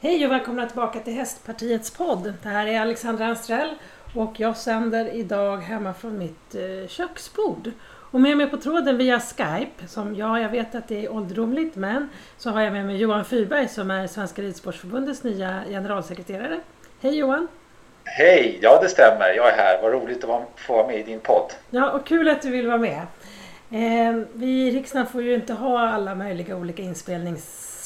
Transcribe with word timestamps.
Hej 0.00 0.26
och 0.26 0.32
välkomna 0.32 0.66
tillbaka 0.66 1.00
till 1.00 1.12
Hästpartiets 1.12 1.90
podd. 1.90 2.34
Det 2.42 2.48
här 2.48 2.66
är 2.66 2.80
Alexandra 2.80 3.26
Anstrell 3.26 3.74
och 4.14 4.40
jag 4.40 4.56
sänder 4.56 5.14
idag 5.14 5.56
hemma 5.56 5.94
från 5.94 6.18
mitt 6.18 6.54
eh, 6.54 6.88
köksbord. 6.88 7.70
Och 8.10 8.20
med 8.20 8.36
mig 8.36 8.50
på 8.50 8.56
tråden 8.56 8.98
via 8.98 9.20
Skype, 9.20 9.86
som 9.88 10.14
ja, 10.14 10.40
jag 10.40 10.48
vet 10.48 10.74
att 10.74 10.88
det 10.88 11.04
är 11.04 11.12
ålderdomligt, 11.12 11.76
men 11.76 12.08
så 12.36 12.50
har 12.50 12.60
jag 12.60 12.72
med 12.72 12.86
mig 12.86 12.96
Johan 12.96 13.24
Fyrberg 13.24 13.68
som 13.68 13.90
är 13.90 14.06
Svenska 14.06 14.42
Ridsportförbundets 14.42 15.22
nya 15.22 15.60
generalsekreterare. 15.68 16.60
Hej 17.00 17.18
Johan! 17.18 17.48
Hej! 18.04 18.58
Ja, 18.62 18.78
det 18.82 18.88
stämmer. 18.88 19.34
Jag 19.36 19.48
är 19.48 19.56
här. 19.56 19.82
Vad 19.82 19.92
roligt 19.92 20.24
att 20.24 20.48
få 20.56 20.72
vara 20.72 20.86
med 20.86 20.98
i 20.98 21.02
din 21.02 21.20
podd. 21.20 21.52
Ja, 21.70 21.90
och 21.90 22.06
kul 22.06 22.28
att 22.28 22.42
du 22.42 22.50
vill 22.50 22.66
vara 22.66 22.78
med. 22.78 23.02
Eh, 23.70 24.24
vi 24.32 24.68
i 24.68 24.70
riksdagen 24.70 25.06
får 25.06 25.22
ju 25.22 25.34
inte 25.34 25.52
ha 25.52 25.88
alla 25.88 26.14
möjliga 26.14 26.56
olika 26.56 26.82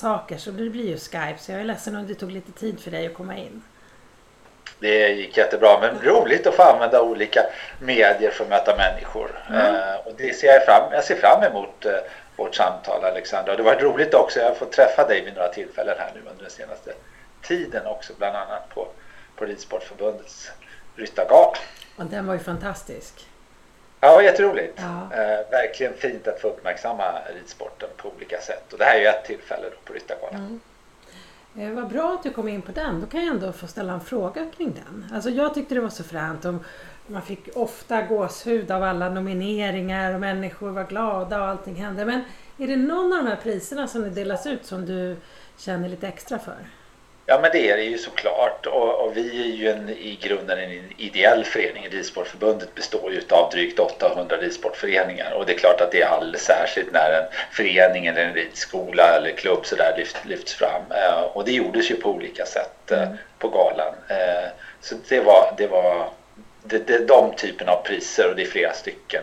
inspelningssaker 0.00 0.38
så 0.38 0.50
det 0.50 0.70
blir 0.70 0.86
ju 0.86 0.96
Skype. 0.96 1.38
Så 1.38 1.52
jag 1.52 1.60
är 1.60 1.64
ledsen 1.64 1.96
om 1.96 2.06
det 2.06 2.14
tog 2.14 2.30
lite 2.30 2.52
tid 2.52 2.80
för 2.80 2.90
dig 2.90 3.06
att 3.06 3.14
komma 3.14 3.36
in. 3.36 3.62
Det 4.80 5.08
gick 5.08 5.36
jättebra, 5.36 5.80
men 5.80 5.98
roligt 6.02 6.46
att 6.46 6.54
få 6.54 6.62
använda 6.62 7.02
olika 7.02 7.40
medier 7.80 8.30
för 8.30 8.44
att 8.44 8.50
möta 8.50 8.76
människor. 8.76 9.30
Mm. 9.48 9.74
Eh, 9.74 9.94
och 10.06 10.12
det 10.16 10.36
ser 10.36 10.46
jag, 10.46 10.64
fram, 10.64 10.92
jag 10.92 11.04
ser 11.04 11.16
fram 11.16 11.42
emot 11.42 11.84
eh, 11.84 11.92
vårt 12.36 12.54
samtal 12.54 13.04
Alexandra. 13.04 13.56
Det 13.56 13.62
var 13.62 13.76
roligt 13.76 14.14
också, 14.14 14.40
jag 14.40 14.48
har 14.48 14.54
fått 14.54 14.72
träffa 14.72 15.08
dig 15.08 15.24
vid 15.24 15.34
några 15.34 15.48
tillfällen 15.48 15.94
här 15.98 16.10
nu 16.14 16.20
under 16.20 16.42
den 16.42 16.50
senaste 16.50 16.92
tiden 17.42 17.86
också, 17.86 18.12
bland 18.18 18.36
annat 18.36 18.68
på, 18.74 18.88
på 19.36 19.44
Ridsportförbundets 19.44 20.50
ryttargala. 20.96 21.56
Och 21.96 22.06
den 22.06 22.26
var 22.26 22.34
ju 22.34 22.40
fantastisk. 22.40 23.26
Ja, 24.00 24.22
jätteroligt. 24.22 24.74
Ja. 24.76 25.16
Eh, 25.16 25.50
verkligen 25.50 25.94
fint 25.94 26.28
att 26.28 26.40
få 26.40 26.48
uppmärksamma 26.48 27.04
ridsporten 27.34 27.88
på 27.96 28.12
olika 28.16 28.40
sätt. 28.40 28.72
Och 28.72 28.78
det 28.78 28.84
här 28.84 28.96
är 28.96 29.00
ju 29.00 29.06
ett 29.06 29.24
tillfälle 29.24 29.62
då 29.70 29.76
på 29.84 29.92
Ryttargalan. 29.92 30.34
Mm. 30.34 30.60
Eh, 31.58 31.82
vad 31.82 31.88
bra 31.88 32.14
att 32.14 32.22
du 32.22 32.30
kom 32.30 32.48
in 32.48 32.62
på 32.62 32.72
den. 32.72 33.00
Då 33.00 33.06
kan 33.06 33.20
jag 33.20 33.34
ändå 33.34 33.52
få 33.52 33.66
ställa 33.66 33.92
en 33.92 34.00
fråga 34.00 34.50
kring 34.56 34.72
den. 34.72 35.06
Alltså 35.14 35.30
jag 35.30 35.54
tyckte 35.54 35.74
det 35.74 35.80
var 35.80 35.88
så 35.88 36.04
fränt. 36.04 36.44
Om 36.44 36.64
man 37.06 37.22
fick 37.22 37.56
ofta 37.56 38.02
gåshud 38.02 38.70
av 38.70 38.82
alla 38.82 39.10
nomineringar 39.10 40.14
och 40.14 40.20
människor 40.20 40.70
var 40.70 40.84
glada 40.84 41.42
och 41.42 41.48
allting 41.48 41.74
hände. 41.74 42.04
Men 42.04 42.24
är 42.58 42.66
det 42.66 42.76
någon 42.76 43.12
av 43.12 43.24
de 43.24 43.30
här 43.30 43.38
priserna 43.42 43.88
som 43.88 44.02
det 44.02 44.10
delas 44.10 44.46
ut 44.46 44.66
som 44.66 44.86
du 44.86 45.16
känner 45.56 45.88
lite 45.88 46.08
extra 46.08 46.38
för? 46.38 46.56
Ja 47.30 47.40
men 47.40 47.50
det 47.52 47.70
är 47.70 47.76
det 47.76 47.82
ju 47.82 47.98
såklart 47.98 48.66
och, 48.66 49.04
och 49.04 49.16
vi 49.16 49.42
är 49.42 49.56
ju 49.56 49.68
en, 49.68 49.88
i 49.88 50.18
grunden 50.22 50.58
en 50.58 50.92
ideell 50.96 51.44
förening. 51.44 51.88
Ridsportförbundet 51.90 52.74
består 52.74 53.12
ju 53.12 53.20
av 53.30 53.50
drygt 53.50 53.78
800 53.78 54.36
ridsportföreningar 54.36 55.32
och 55.32 55.46
det 55.46 55.52
är 55.52 55.58
klart 55.58 55.80
att 55.80 55.92
det 55.92 56.02
är 56.02 56.06
alldeles 56.06 56.42
särskilt 56.42 56.92
när 56.92 57.12
en 57.12 57.24
förening 57.52 58.06
eller 58.06 58.24
en 58.24 58.34
ridskola 58.34 59.16
eller 59.16 59.30
klubb 59.30 59.66
sådär 59.66 59.94
lyft, 59.96 60.16
lyfts 60.24 60.54
fram. 60.54 60.82
Eh, 60.90 61.22
och 61.22 61.44
det 61.44 61.52
gjordes 61.52 61.90
ju 61.90 61.96
på 61.96 62.10
olika 62.10 62.46
sätt 62.46 62.90
eh, 62.90 63.02
mm. 63.02 63.16
på 63.38 63.48
galan. 63.48 63.94
Eh, 64.08 64.48
så 64.80 64.94
det 65.08 65.20
var, 65.20 65.54
det 65.56 65.66
var 65.66 66.10
det, 66.62 66.86
det, 66.86 67.06
de 67.06 67.34
typen 67.36 67.68
av 67.68 67.82
priser 67.82 68.30
och 68.30 68.36
det 68.36 68.42
är 68.42 68.46
flera 68.46 68.72
stycken 68.72 69.22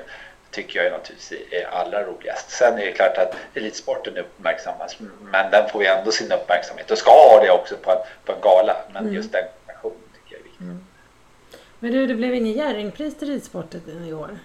tycker 0.52 0.84
jag 0.84 0.92
naturligtvis 0.92 1.42
är 1.52 1.68
allra 1.68 2.04
roligast. 2.04 2.50
Sen 2.50 2.74
är 2.74 2.86
det 2.86 2.92
klart 2.92 3.18
att 3.18 3.36
elitsporten 3.54 4.18
uppmärksammas, 4.18 4.98
men 5.20 5.52
den 5.52 5.70
får 5.70 5.84
ju 5.84 5.88
ändå 5.88 6.12
sin 6.12 6.32
uppmärksamhet 6.32 6.92
och 6.92 6.98
ska 6.98 7.12
ha 7.12 7.40
det 7.44 7.52
också 7.52 7.78
på 7.78 7.92
en, 7.92 7.98
på 8.26 8.32
en 8.32 8.42
gala. 8.42 8.78
Men 8.94 9.04
mm. 9.04 9.16
just 9.16 9.32
den 9.32 9.44
kombinationen 9.56 10.10
tycker 10.14 10.36
jag 10.36 10.40
är 10.40 10.44
viktig. 10.44 10.66
Mm. 10.66 10.86
Men 11.80 11.92
du, 11.92 12.08
det 12.08 12.14
blev 12.14 12.34
ingen 12.34 12.54
Jerringpris 12.54 13.18
till 13.18 13.28
ridsporten 13.28 14.06
i 14.08 14.14
år? 14.14 14.38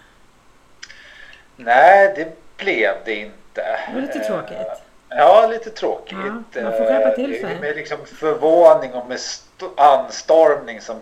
Nej, 1.57 2.13
det 2.17 2.37
blev 2.57 2.95
det 3.05 3.15
inte. 3.15 3.33
Det 3.55 3.95
var 3.95 4.01
lite 4.01 4.19
tråkigt. 4.19 4.57
Eh, 4.59 4.77
ja, 5.09 5.47
lite 5.47 5.71
tråkigt. 5.71 6.19
Ja, 6.55 6.63
man 6.63 6.73
får 6.73 6.85
skärpa 6.85 7.15
till 7.15 7.41
sig. 7.41 7.61
Med 7.61 7.77
liksom 7.77 7.99
förvåning 8.07 8.95
och 8.95 9.09
med 9.09 9.19
anstormning 9.77 10.81
som 10.81 11.01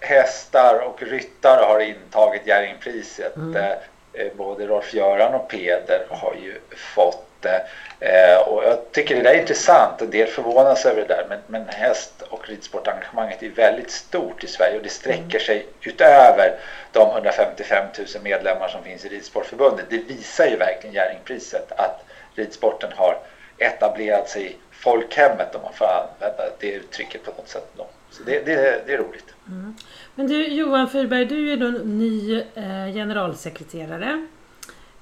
hästar 0.00 0.78
och 0.78 1.02
ryttare 1.02 1.64
har 1.64 1.80
intagit 1.80 2.46
Jerringpriset. 2.46 3.36
Mm. 3.36 3.78
Eh, 4.14 4.32
både 4.36 4.66
Rolf-Göran 4.66 5.34
och 5.34 5.48
Peder 5.48 6.06
har 6.08 6.34
ju 6.34 6.60
fått 6.76 7.26
det. 7.40 7.66
Eh, 8.00 8.38
och 8.38 8.64
jag 8.64 8.92
tycker 8.92 9.16
det 9.16 9.22
där 9.22 9.34
är 9.34 9.40
intressant. 9.40 10.02
En 10.02 10.10
del 10.10 10.26
förvånas 10.26 10.86
över 10.86 11.00
det 11.00 11.08
där. 11.08 11.26
Men, 11.28 11.38
men 11.46 11.68
häst 11.68 12.22
och 12.30 12.48
ridsportengagemanget 12.48 13.42
är 13.42 13.48
väldigt 13.48 13.90
stort 13.90 14.44
i 14.44 14.46
Sverige 14.46 14.76
och 14.76 14.82
det 14.82 14.88
sträcker 14.88 15.38
sig 15.38 15.66
utöver 15.82 16.58
de 16.92 17.10
155 17.10 17.86
000 17.98 18.06
medlemmar 18.22 18.68
som 18.68 18.82
finns 18.82 19.04
i 19.04 19.08
Ridsportförbundet. 19.08 19.86
Det 19.90 19.98
visar 19.98 20.46
ju 20.46 20.56
verkligen 20.56 20.94
Jerringpriset 20.94 21.72
att 21.72 22.04
ridsporten 22.34 22.92
har 22.96 23.18
etablerat 23.58 24.28
sig 24.28 24.46
i 24.46 24.56
folkhemmet 24.72 25.54
om 25.54 25.62
man 25.62 25.72
får 25.72 25.86
använda 25.86 26.44
det 26.58 26.72
uttrycket 26.72 27.24
på 27.24 27.30
något 27.30 27.48
sätt. 27.48 27.68
Då. 27.76 27.86
Så 28.14 28.22
det, 28.22 28.40
det, 28.40 28.82
det 28.86 28.92
är 28.92 28.98
roligt. 28.98 29.34
Mm. 29.48 29.76
Men 30.14 30.26
du 30.26 30.46
Johan 30.48 30.90
Fyrberg, 30.90 31.24
du 31.24 31.52
är 31.52 31.56
då 31.56 31.66
ny 31.84 32.40
eh, 32.40 32.94
generalsekreterare. 32.94 34.26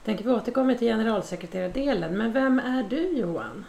Tänker 0.05 0.25
vi 0.25 0.31
återkomma 0.31 0.75
till 0.75 0.89
generalsekreterardelen, 0.89 2.19
men 2.19 2.33
vem 2.33 2.59
är 2.59 2.83
du 2.83 3.19
Johan? 3.19 3.65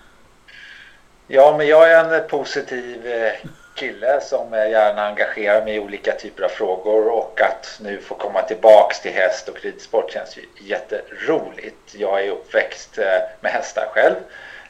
Ja, 1.27 1.55
men 1.57 1.67
jag 1.67 1.91
är 1.91 2.21
en 2.21 2.27
positiv 2.27 3.07
eh, 3.07 3.33
kille 3.75 4.21
som 4.21 4.51
gärna 4.51 5.07
engagerar 5.07 5.65
mig 5.65 5.75
i 5.75 5.79
olika 5.79 6.11
typer 6.11 6.43
av 6.43 6.49
frågor 6.49 7.07
och 7.07 7.41
att 7.41 7.79
nu 7.81 7.97
få 7.97 8.15
komma 8.15 8.41
tillbaks 8.41 9.01
till 9.01 9.11
häst 9.11 9.49
och 9.49 9.61
ridsport 9.61 10.11
känns 10.11 10.37
ju 10.37 10.41
jätteroligt. 10.67 11.95
Jag 11.95 12.25
är 12.25 12.31
uppväxt 12.31 12.97
eh, 12.97 13.05
med 13.41 13.51
hästar 13.51 13.85
själv 13.93 14.15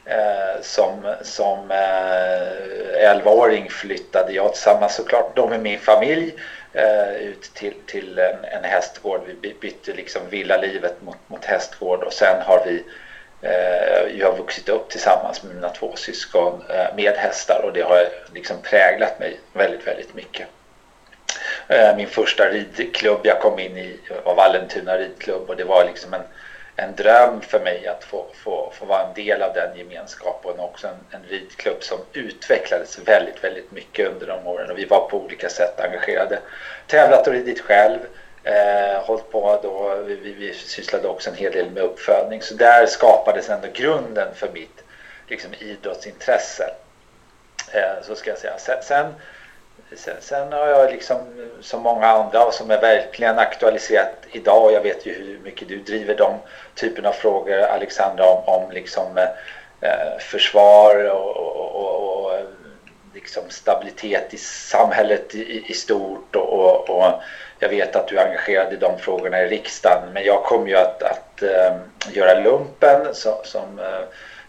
Eh, 0.06 0.60
som, 0.62 1.14
som 1.22 1.70
eh, 1.70 3.14
11-åring 3.14 3.70
flyttade 3.70 4.32
jag 4.32 4.52
tillsammans 4.52 4.94
såklart 4.94 5.36
då 5.36 5.48
med 5.48 5.60
min 5.60 5.78
familj 5.78 6.34
eh, 6.72 7.14
ut 7.14 7.42
till, 7.54 7.74
till 7.86 8.18
en, 8.18 8.44
en 8.44 8.64
hästgård. 8.64 9.20
Vi 9.40 9.54
bytte 9.60 9.92
liksom 9.92 10.22
villalivet 10.30 11.02
mot, 11.02 11.16
mot 11.26 11.44
hästgård 11.44 12.02
och 12.02 12.12
sen 12.12 12.42
har 12.42 12.64
vi 12.66 12.84
eh, 13.42 14.18
jag 14.18 14.30
har 14.30 14.38
vuxit 14.38 14.68
upp 14.68 14.88
tillsammans 14.88 15.42
med 15.42 15.54
mina 15.54 15.68
två 15.68 15.96
syskon 15.96 16.62
eh, 16.70 16.96
med 16.96 17.14
hästar 17.14 17.60
och 17.64 17.72
det 17.72 17.82
har 17.82 18.08
liksom 18.34 18.56
präglat 18.62 19.18
mig 19.18 19.40
väldigt, 19.52 19.86
väldigt 19.86 20.14
mycket. 20.14 20.46
Eh, 21.68 21.96
min 21.96 22.08
första 22.08 22.44
ridklubb 22.44 23.20
jag 23.22 23.40
kom 23.40 23.58
in 23.58 23.76
i 23.76 23.98
var 24.24 24.34
Vallentuna 24.34 24.98
ridklubb 24.98 25.50
och 25.50 25.56
det 25.56 25.64
var 25.64 25.84
liksom 25.84 26.14
en 26.14 26.22
en 26.76 26.94
dröm 26.96 27.40
för 27.40 27.60
mig 27.60 27.86
att 27.86 28.04
få, 28.04 28.26
få, 28.34 28.72
få 28.74 28.84
vara 28.84 29.06
en 29.06 29.14
del 29.14 29.42
av 29.42 29.54
den 29.54 29.76
gemenskapen 29.76 30.58
och 30.58 30.64
också 30.64 30.88
en, 30.88 30.94
en 31.10 31.28
ridklubb 31.28 31.82
som 31.82 31.98
utvecklades 32.12 32.98
väldigt, 32.98 33.44
väldigt 33.44 33.72
mycket 33.72 34.08
under 34.08 34.26
de 34.26 34.46
åren 34.46 34.70
och 34.70 34.78
vi 34.78 34.84
var 34.84 35.08
på 35.08 35.18
olika 35.18 35.48
sätt 35.48 35.80
engagerade. 35.80 36.38
Tävlat 36.86 37.26
och 37.26 37.32
ridit 37.32 37.60
själv, 37.60 37.98
eh, 38.44 39.02
hållit 39.02 39.30
på 39.30 39.60
då, 39.62 40.02
vi, 40.06 40.14
vi, 40.16 40.32
vi 40.32 40.54
sysslade 40.54 41.08
också 41.08 41.30
en 41.30 41.36
hel 41.36 41.52
del 41.52 41.70
med 41.70 41.82
uppfödning 41.82 42.42
så 42.42 42.54
där 42.54 42.86
skapades 42.86 43.48
ändå 43.48 43.68
grunden 43.72 44.34
för 44.34 44.48
mitt 44.52 44.84
liksom, 45.28 45.54
idrottsintresse. 45.58 46.70
Eh, 47.72 48.02
så 48.02 48.14
ska 48.14 48.30
jag 48.30 48.38
säga. 48.38 48.58
Sen, 48.58 48.82
sen 48.82 49.14
Sen, 49.96 50.14
sen, 50.20 50.52
har 50.52 50.66
jag 50.66 50.90
liksom 50.90 51.18
som 51.60 51.82
många 51.82 52.06
andra 52.06 52.44
och 52.44 52.54
som 52.54 52.70
är 52.70 52.80
verkligen 52.80 53.38
aktualiserat 53.38 54.16
idag 54.32 54.64
och 54.64 54.72
jag 54.72 54.80
vet 54.80 55.06
ju 55.06 55.12
hur 55.12 55.38
mycket 55.38 55.68
du 55.68 55.78
driver 55.78 56.14
de 56.14 56.34
typen 56.74 57.06
av 57.06 57.12
frågor 57.12 57.58
Alexandra 57.58 58.24
om, 58.26 58.44
om 58.46 58.70
liksom 58.70 59.18
eh, 59.18 59.28
eh 59.80 60.18
försvar 60.18 61.10
och, 61.10 61.36
och, 61.36 61.56
och, 61.56 62.24
och, 62.24 62.34
eh, 62.34 62.44
liksom 63.14 63.42
stabilitet 63.48 64.34
i 64.34 64.36
samhället 64.36 65.34
i, 65.34 65.64
i 65.66 65.74
stort 65.74 66.36
och, 66.36 66.90
och, 66.90 67.12
jag 67.58 67.68
vet 67.68 67.96
att 67.96 68.08
du 68.08 68.18
är 68.18 68.26
engagerad 68.26 68.72
i 68.72 68.76
de 68.76 68.98
frågorna 68.98 69.42
i 69.42 69.48
riksdagen 69.48 70.12
men 70.12 70.24
jag 70.24 70.42
kommer 70.44 70.68
ju 70.68 70.76
att, 70.76 71.02
att 71.02 71.42
äh, 71.42 71.76
göra 72.12 72.40
lumpen 72.40 73.14
så, 73.14 73.40
som 73.44 73.78
äh, 73.78 73.84
eh, 73.84 74.00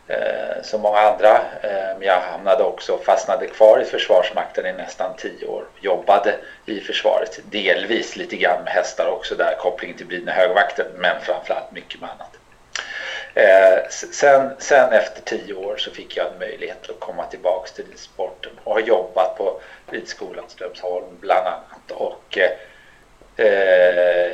Eh, 0.08 0.62
som 0.62 0.82
många 0.82 1.00
andra. 1.00 1.36
Eh, 1.62 1.98
men 1.98 2.02
jag 2.02 2.20
hamnade 2.20 2.64
också 2.64 2.98
fastnade 2.98 3.48
kvar 3.48 3.80
i 3.80 3.86
Försvarsmakten 3.86 4.66
i 4.66 4.74
nästan 4.74 5.16
tio 5.18 5.48
år. 5.48 5.66
Jobbade 5.80 6.36
i 6.66 6.80
försvaret, 6.80 7.40
delvis 7.52 8.16
lite 8.16 8.36
grann 8.36 8.63
med 8.63 8.74
hästar 8.74 9.07
också 9.07 9.36
där, 9.36 9.56
koppling 9.60 9.94
till 9.94 10.06
Brydne 10.06 10.31
högvakten, 10.31 10.86
men 10.98 11.22
framförallt 11.22 11.72
mycket 11.72 12.02
med 12.02 12.10
annat. 12.10 12.38
Eh, 13.34 13.90
sen, 13.90 14.52
sen 14.60 14.94
efter 14.94 15.22
tio 15.22 15.54
år 15.54 15.78
så 15.78 15.92
fick 15.92 16.18
jag 16.18 16.28
en 16.28 16.40
möjlighet 16.40 16.90
att 16.90 17.00
komma 17.00 17.25
tillbaks 17.25 17.72
till 17.72 17.86
ridsporten 17.92 18.51
och 18.63 18.74
har 18.74 18.81
jobbat 18.81 19.38
på 19.38 19.62
Ridskolan 19.92 20.46
Strömsholm 20.48 21.18
bland 21.19 21.48
annat. 21.48 21.92
Och, 21.92 22.38
eh, 22.38 22.51
eh, 23.38 24.32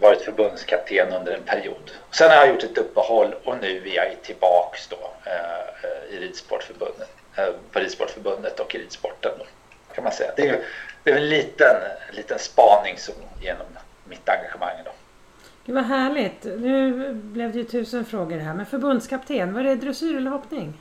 varit 0.00 0.22
förbundskapten 0.22 1.12
under 1.12 1.32
en 1.32 1.42
period. 1.42 1.90
Sen 2.10 2.30
har 2.30 2.36
jag 2.36 2.48
gjort 2.48 2.62
ett 2.62 2.78
uppehåll 2.78 3.34
och 3.44 3.56
nu 3.60 3.82
är 3.88 3.96
jag 3.96 4.22
tillbaks 4.22 4.88
då 4.88 5.10
eh, 5.24 6.14
i 6.16 6.20
ridsportförbundet, 6.20 7.10
eh, 7.36 7.48
på 7.72 7.78
ridsportförbundet 7.78 8.60
och 8.60 8.74
i 8.74 8.78
ridsporten 8.78 9.32
då, 9.38 9.46
kan 9.94 10.04
man 10.04 10.12
säga. 10.12 10.30
Det 10.36 10.48
är, 10.48 10.58
det 11.04 11.10
är 11.10 11.16
en 11.16 11.28
liten, 11.28 11.76
liten 12.12 12.38
spaning 12.38 12.94
så, 12.96 13.12
genom 13.40 13.66
mitt 14.04 14.28
engagemang 14.28 14.76
då. 14.84 14.90
Det 15.64 15.72
var 15.72 15.82
härligt. 15.82 16.44
Nu 16.44 17.12
blev 17.12 17.52
det 17.52 17.58
ju 17.58 17.64
tusen 17.64 18.04
frågor 18.04 18.38
här. 18.38 18.54
Men 18.54 18.66
förbundskapten, 18.66 19.54
var 19.54 19.62
det 19.62 19.74
dressyr 19.74 20.16
eller 20.16 20.30
hoppning? 20.30 20.80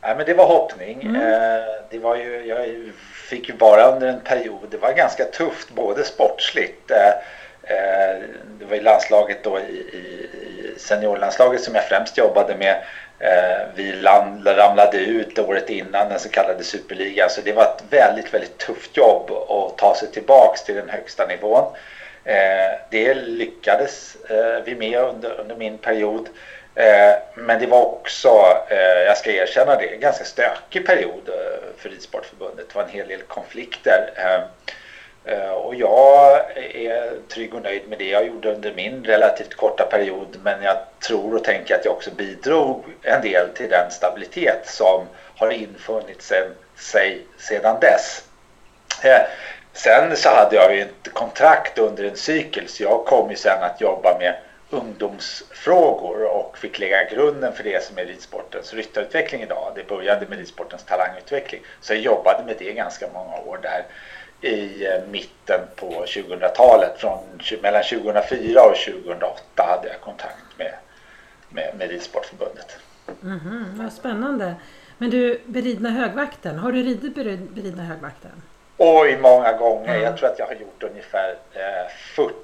Nej, 0.00 0.16
men 0.16 0.26
det 0.26 0.34
var 0.34 0.46
hoppning. 0.46 1.02
Mm. 1.02 1.16
Eh, 1.16 1.81
det 1.92 1.98
var 1.98 2.16
ju, 2.16 2.46
jag 2.46 2.92
fick 3.14 3.48
ju 3.48 3.54
bara 3.54 3.92
under 3.92 4.08
en 4.08 4.20
period, 4.20 4.66
det 4.70 4.76
var 4.76 4.92
ganska 4.92 5.24
tufft 5.24 5.70
både 5.70 6.04
sportsligt. 6.04 6.90
Eh, 6.90 7.08
eh 7.62 8.22
det 8.58 8.64
var 8.64 8.76
ju 8.76 8.82
landslaget 8.82 9.44
då 9.44 9.58
i, 9.58 9.72
i 9.72 10.28
seniorlandslaget 10.78 11.60
som 11.60 11.74
jag 11.74 11.84
främst 11.84 12.18
jobbade 12.18 12.56
med. 12.56 12.82
Eh, 13.18 13.66
vi 13.74 14.02
ramlade 14.44 14.98
ut 14.98 15.38
året 15.38 15.70
innan 15.70 16.08
den 16.08 16.18
så 16.18 16.28
kallade 16.28 16.64
superligan 16.64 17.30
så 17.30 17.40
det 17.40 17.52
var 17.52 17.62
ett 17.62 17.84
väldigt, 17.90 18.34
väldigt 18.34 18.58
tufft 18.58 18.96
jobb 18.96 19.30
att 19.30 19.78
ta 19.78 19.94
sig 19.94 20.08
tillbaks 20.12 20.64
till 20.64 20.74
den 20.74 20.88
högsta 20.88 21.26
nivån. 21.26 21.64
Eh, 22.24 22.78
det 22.90 23.14
lyckades 23.14 24.16
vi 24.64 24.74
med 24.74 24.98
under, 25.00 25.40
under 25.40 25.56
min 25.56 25.78
period. 25.78 26.28
Eh, 26.74 27.14
men 27.34 27.60
det 27.60 27.66
var 27.66 27.84
också, 27.84 28.58
eh, 28.68 28.78
jag 28.78 29.16
ska 29.16 29.32
erkänna 29.32 29.76
det, 29.76 29.86
en 29.86 30.00
ganska 30.00 30.24
stökig 30.24 30.86
period 30.86 31.28
eh, 31.28 31.76
för 31.76 31.88
Ridsportförbundet. 31.88 32.68
Det 32.68 32.74
var 32.74 32.82
en 32.82 32.88
hel 32.88 33.08
del 33.08 33.22
konflikter. 33.22 34.10
Ehm, 34.16 34.42
och 35.54 35.74
jag 35.74 36.40
är 36.74 37.10
trygg 37.28 37.54
och 37.54 37.62
nöjd 37.62 37.88
med 37.88 37.98
det 37.98 38.08
jag 38.08 38.26
gjorde 38.26 38.52
under 38.52 38.72
min 38.72 39.04
relativt 39.04 39.54
korta 39.54 39.84
period. 39.84 40.38
Men 40.42 40.62
jag 40.62 40.76
tror 41.00 41.34
och 41.34 41.44
tänker 41.44 41.74
att 41.74 41.84
jag 41.84 41.94
också 41.94 42.10
bidrog 42.10 42.84
en 43.02 43.22
del 43.22 43.48
till 43.48 43.68
den 43.68 43.90
stabilitet 43.90 44.60
som 44.64 45.06
har 45.36 45.50
infunnit 45.50 46.32
sig 46.76 47.20
sedan 47.38 47.80
dess. 47.80 48.24
Sen 49.72 50.16
så 50.16 50.28
hade 50.28 50.56
jag 50.56 50.74
ju 50.74 50.82
ett 50.82 51.12
kontrakt 51.12 51.78
under 51.78 52.04
en 52.04 52.16
cykel 52.16 52.68
så 52.68 52.82
jag 52.82 53.04
kom 53.04 53.30
ju 53.30 53.36
sen 53.36 53.62
att 53.62 53.80
jobba 53.80 54.18
med 54.18 54.34
ungdomsfrågor 54.72 56.24
och 56.24 56.58
fick 56.58 56.78
lägga 56.78 57.10
grunden 57.10 57.52
för 57.52 57.64
det 57.64 57.84
som 57.84 57.98
är 57.98 58.04
ridsportens 58.04 58.74
ryttarutveckling 58.74 59.42
idag. 59.42 59.72
Det 59.74 59.88
började 59.88 60.26
med 60.26 60.38
ridsportens 60.38 60.84
talangutveckling. 60.84 61.62
Så 61.80 61.92
jag 61.92 62.00
jobbade 62.00 62.44
med 62.46 62.56
det 62.58 62.72
ganska 62.72 63.08
många 63.14 63.36
år 63.36 63.58
där 63.62 63.84
i 64.42 64.86
eh, 64.86 65.08
mitten 65.10 65.60
på 65.76 66.04
2000-talet. 66.04 67.00
Från 67.00 67.18
mellan 67.62 67.82
2004 67.82 68.60
och 68.62 68.76
2008 68.76 69.36
hade 69.56 69.88
jag 69.88 70.00
kontakt 70.00 70.58
med, 70.58 70.74
med, 71.48 71.74
med 71.78 71.90
Ridsportförbundet. 71.90 72.76
Mm 73.22 73.38
-hmm, 73.38 73.82
vad 73.82 73.92
spännande. 73.92 74.54
Men 74.98 75.10
du, 75.10 75.40
beridna 75.46 75.90
högvakten, 75.90 76.58
har 76.58 76.72
du 76.72 76.82
ridit 76.82 77.14
beridna 77.54 77.82
högvakten? 77.82 78.42
Oj, 78.76 79.18
många 79.22 79.52
gånger. 79.52 79.88
Mm. 79.88 80.02
Jag 80.02 80.16
tror 80.16 80.28
att 80.28 80.38
jag 80.38 80.46
har 80.46 80.54
gjort 80.54 80.82
ungefär 80.82 81.36
eh, 81.52 81.90
40 82.16 82.34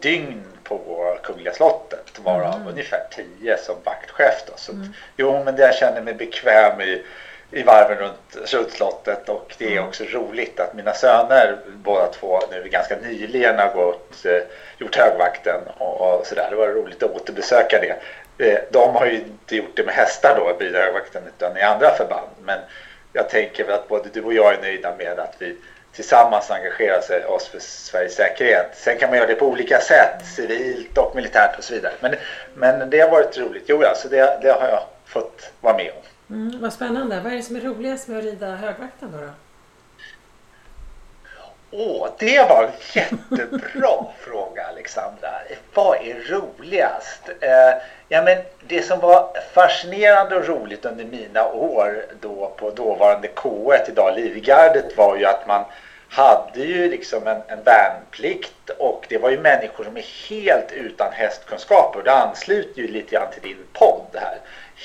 dygn 0.00 0.44
på 0.64 1.16
Kungliga 1.22 1.52
slottet 1.52 2.18
varav 2.18 2.54
mm. 2.54 2.68
ungefär 2.68 3.00
10 3.40 3.56
som 3.56 3.76
vaktchef. 3.84 4.44
Då. 4.46 4.52
Så 4.56 4.72
mm. 4.72 4.88
Jo, 5.16 5.44
men 5.44 5.56
det 5.56 5.62
jag 5.62 5.74
känner 5.74 6.00
mig 6.00 6.14
bekväm 6.14 6.80
i, 6.80 7.02
i 7.50 7.62
varven 7.62 7.98
runt, 7.98 8.52
runt 8.52 8.72
slottet 8.72 9.28
och 9.28 9.54
det 9.58 9.66
är 9.66 9.72
mm. 9.72 9.88
också 9.88 10.04
roligt 10.04 10.60
att 10.60 10.74
mina 10.74 10.92
söner 10.92 11.58
båda 11.66 12.06
två 12.06 12.40
nu 12.50 12.68
ganska 12.68 12.96
nyligen 12.96 13.58
har 13.58 13.72
gått, 13.74 14.24
eh, 14.24 14.42
gjort 14.78 14.96
högvakten 14.96 15.60
och, 15.78 16.00
och 16.00 16.26
sådär. 16.26 16.46
Det 16.50 16.56
var 16.56 16.68
roligt 16.68 17.02
att 17.02 17.10
återbesöka 17.10 17.80
det. 17.80 17.96
Eh, 18.46 18.58
de 18.70 18.94
har 18.94 19.06
ju 19.06 19.16
inte 19.16 19.56
gjort 19.56 19.76
det 19.76 19.86
med 19.86 19.94
hästar 19.94 20.36
då 20.36 20.56
vid 20.64 20.74
högvakten 20.74 21.22
utan 21.36 21.56
i 21.56 21.62
andra 21.62 21.90
förband. 21.90 22.30
Men 22.42 22.58
jag 23.12 23.28
tänker 23.28 23.64
väl 23.64 23.74
att 23.74 23.88
både 23.88 24.08
du 24.12 24.22
och 24.22 24.34
jag 24.34 24.54
är 24.54 24.62
nöjda 24.62 24.96
med 24.96 25.18
att 25.18 25.34
vi 25.38 25.56
tillsammans 25.92 26.50
engagera 26.50 27.02
sig 27.02 27.24
oss 27.24 27.48
för 27.48 27.58
Sveriges 27.58 28.14
säkerhet. 28.14 28.70
Sen 28.74 28.98
kan 28.98 29.08
man 29.08 29.18
göra 29.18 29.28
det 29.28 29.34
på 29.34 29.46
olika 29.46 29.80
sätt, 29.80 30.26
civilt 30.36 30.98
och 30.98 31.16
militärt 31.16 31.58
och 31.58 31.64
så 31.64 31.74
vidare. 31.74 31.92
Men, 32.00 32.14
men 32.54 32.90
det 32.90 33.00
har 33.00 33.10
varit 33.10 33.38
roligt. 33.38 33.64
Jo, 33.66 33.82
alltså 33.82 34.08
det, 34.08 34.38
det 34.42 34.50
har 34.50 34.68
jag 34.68 34.82
fått 35.04 35.52
vara 35.60 35.76
med 35.76 35.90
om. 35.90 36.36
Mm, 36.36 36.60
vad 36.60 36.72
spännande. 36.72 37.20
Vad 37.20 37.32
är 37.32 37.36
det 37.36 37.42
som 37.42 37.56
är 37.56 37.60
roligast 37.60 38.08
med 38.08 38.18
att 38.18 38.24
rida 38.24 38.56
högvakten 38.56 39.12
då? 39.12 39.18
då? 39.18 39.30
Åh, 41.72 42.08
det 42.18 42.48
var 42.48 42.64
en 42.64 42.70
jättebra 42.92 44.04
fråga 44.18 44.66
Alexandra. 44.66 45.30
Vad 45.74 45.96
är 45.96 46.14
roligast? 46.14 47.20
Eh, 47.40 47.82
ja, 48.08 48.22
men 48.22 48.38
det 48.60 48.82
som 48.82 49.00
var 49.00 49.30
fascinerande 49.54 50.36
och 50.36 50.48
roligt 50.48 50.84
under 50.84 51.04
mina 51.04 51.52
år 51.52 52.04
då 52.20 52.52
på 52.56 52.70
dåvarande 52.70 53.28
K1, 53.28 53.88
idag 53.88 54.14
Livgardet, 54.16 54.96
var 54.96 55.16
ju 55.16 55.24
att 55.24 55.46
man 55.46 55.64
hade 56.08 56.60
ju 56.60 56.90
liksom 56.90 57.26
en, 57.26 57.42
en 57.46 57.62
värnplikt 57.64 58.70
och 58.78 59.06
det 59.08 59.18
var 59.18 59.30
ju 59.30 59.40
människor 59.40 59.84
som 59.84 59.96
är 59.96 60.28
helt 60.28 60.72
utan 60.72 61.12
hästkunskaper. 61.12 62.02
Det 62.02 62.12
ansluter 62.12 62.82
ju 62.82 62.88
lite 62.88 63.10
grann 63.10 63.32
till 63.32 63.42
din 63.42 63.66
podd 63.72 64.06
här. 64.14 64.38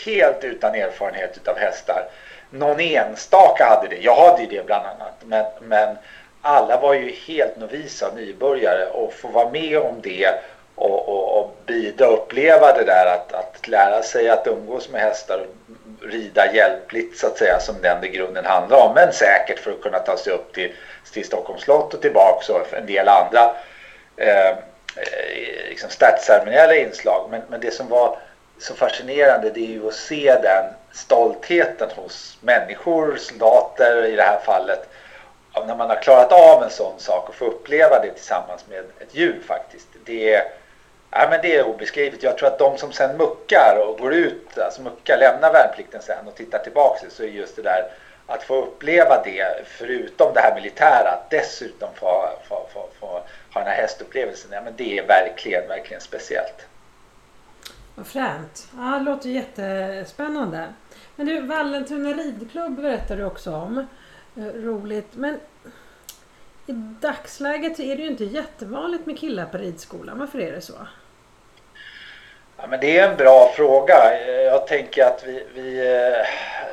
Helt 0.05 0.43
utan 0.43 0.75
erfarenhet 0.75 1.47
av 1.47 1.57
hästar. 1.57 2.07
Någon 2.49 2.79
enstaka 2.79 3.65
hade 3.65 3.87
det. 3.87 4.01
Jag 4.01 4.15
hade 4.15 4.41
ju 4.41 4.47
det 4.47 4.65
bland 4.65 4.85
annat. 4.85 5.15
Men, 5.23 5.45
men 5.61 5.97
alla 6.45 6.79
var 6.79 6.93
ju 6.93 7.11
helt 7.27 7.57
novisa 7.57 8.11
nybörjare 8.15 8.85
och 8.85 9.13
få 9.13 9.27
vara 9.27 9.49
med 9.49 9.77
om 9.79 10.01
det 10.01 10.33
och, 10.75 11.09
och, 11.09 11.39
och 11.39 11.55
bidra 11.65 12.07
och 12.07 12.13
uppleva 12.13 12.73
det 12.73 12.83
där 12.83 13.05
att, 13.05 13.33
att 13.33 13.67
lära 13.67 14.03
sig 14.03 14.29
att 14.29 14.47
umgås 14.47 14.89
med 14.89 15.01
hästar 15.01 15.39
och 15.39 16.07
rida 16.07 16.53
hjälpligt 16.53 17.17
så 17.17 17.27
att 17.27 17.37
säga 17.37 17.59
som 17.59 17.81
den 17.81 18.03
i 18.03 18.07
grunden 18.07 18.45
handlar 18.45 18.77
om. 18.77 18.93
Men 18.93 19.13
säkert 19.13 19.59
för 19.59 19.71
att 19.71 19.81
kunna 19.81 19.99
ta 19.99 20.17
sig 20.17 20.33
upp 20.33 20.53
till, 20.53 20.73
till 21.13 21.25
Stockholms 21.25 21.61
slott 21.61 21.93
och 21.93 22.01
tillbaka 22.01 22.53
och 22.53 22.73
en 22.73 22.85
del 22.85 23.07
andra 23.07 23.55
eh, 24.17 24.49
eh 24.49 24.55
liksom 25.69 25.89
statsceremoniella 25.89 26.75
inslag. 26.75 27.27
Men, 27.31 27.41
men 27.49 27.59
det 27.59 27.71
som 27.71 27.89
var 27.89 28.17
så 28.59 28.75
fascinerande 28.75 29.49
det 29.49 29.59
är 29.59 29.71
ju 29.71 29.87
att 29.87 29.93
se 29.93 30.37
den 30.41 30.65
stoltheten 30.91 31.89
hos 31.95 32.37
människor, 32.41 33.15
soldater 33.17 34.05
i 34.05 34.15
det 34.15 34.23
här 34.23 34.39
fallet 34.39 34.89
när 35.67 35.75
man 35.75 35.89
har 35.89 36.01
klarat 36.01 36.31
av 36.31 36.63
en 36.63 36.69
sån 36.69 36.99
sak 36.99 37.29
och 37.29 37.35
få 37.35 37.45
uppleva 37.45 37.99
det 37.99 38.11
tillsammans 38.11 38.65
med 38.69 38.79
ett 38.99 39.15
djur 39.15 39.41
faktiskt. 39.47 39.87
Det 40.05 40.33
är, 40.33 40.43
ja, 41.11 41.27
men 41.29 41.39
det 41.41 41.55
är 41.55 41.67
obeskrivligt. 41.67 42.23
Jag 42.23 42.37
tror 42.37 42.47
att 42.47 42.59
de 42.59 42.77
som 42.77 42.91
sen 42.91 43.17
muckar 43.17 43.85
och 43.87 43.99
går 43.99 44.13
ut, 44.13 44.57
alltså 44.57 44.81
muckar, 44.81 45.17
lämnar 45.17 45.53
värnplikten 45.53 46.01
sen 46.01 46.27
och 46.27 46.35
tittar 46.35 46.59
tillbaka 46.59 47.05
så 47.09 47.23
är 47.23 47.27
just 47.27 47.55
det 47.55 47.61
där 47.61 47.91
att 48.27 48.43
få 48.43 48.55
uppleva 48.55 49.23
det, 49.23 49.67
förutom 49.67 50.33
det 50.33 50.39
här 50.39 50.55
militära, 50.55 51.09
att 51.09 51.29
dessutom 51.29 51.89
få, 51.95 52.29
få, 52.49 52.67
få, 52.73 52.87
få 52.99 53.07
ha 53.53 53.61
den 53.61 53.67
här 53.67 53.75
hästupplevelsen, 53.75 54.51
ja, 54.53 54.61
men 54.61 54.73
det 54.77 54.97
är 54.97 55.07
verkligen, 55.07 55.67
verkligen 55.67 56.01
speciellt. 56.01 56.65
Vad 57.95 58.07
fränt. 58.07 58.67
Ja, 58.77 58.83
det 58.83 58.99
låter 58.99 59.29
jättespännande. 59.29 60.73
Men 61.15 61.27
du, 61.27 61.41
Vallentuna 61.41 62.09
ridklubb 62.09 62.75
berättar 62.81 63.17
du 63.17 63.25
också 63.25 63.55
om. 63.55 63.87
Eh, 64.37 64.43
roligt. 64.43 65.07
Men 65.11 65.39
i 66.67 66.71
dagsläget 67.01 67.79
är 67.79 67.95
det 67.95 68.01
ju 68.01 68.07
inte 68.07 68.23
jättevanligt 68.23 69.05
med 69.05 69.19
killar 69.19 69.45
på 69.45 69.57
ridskolan. 69.57 70.19
Varför 70.19 70.39
är 70.39 70.51
det 70.51 70.61
så? 70.61 70.73
Ja, 72.57 72.67
men 72.67 72.79
det 72.79 72.97
är 72.97 73.09
en 73.09 73.17
bra 73.17 73.51
fråga. 73.55 74.27
Jag 74.43 74.67
tänker 74.67 75.05
att 75.05 75.23
vi, 75.25 75.43
vi 75.53 75.79
eh, 75.79 76.25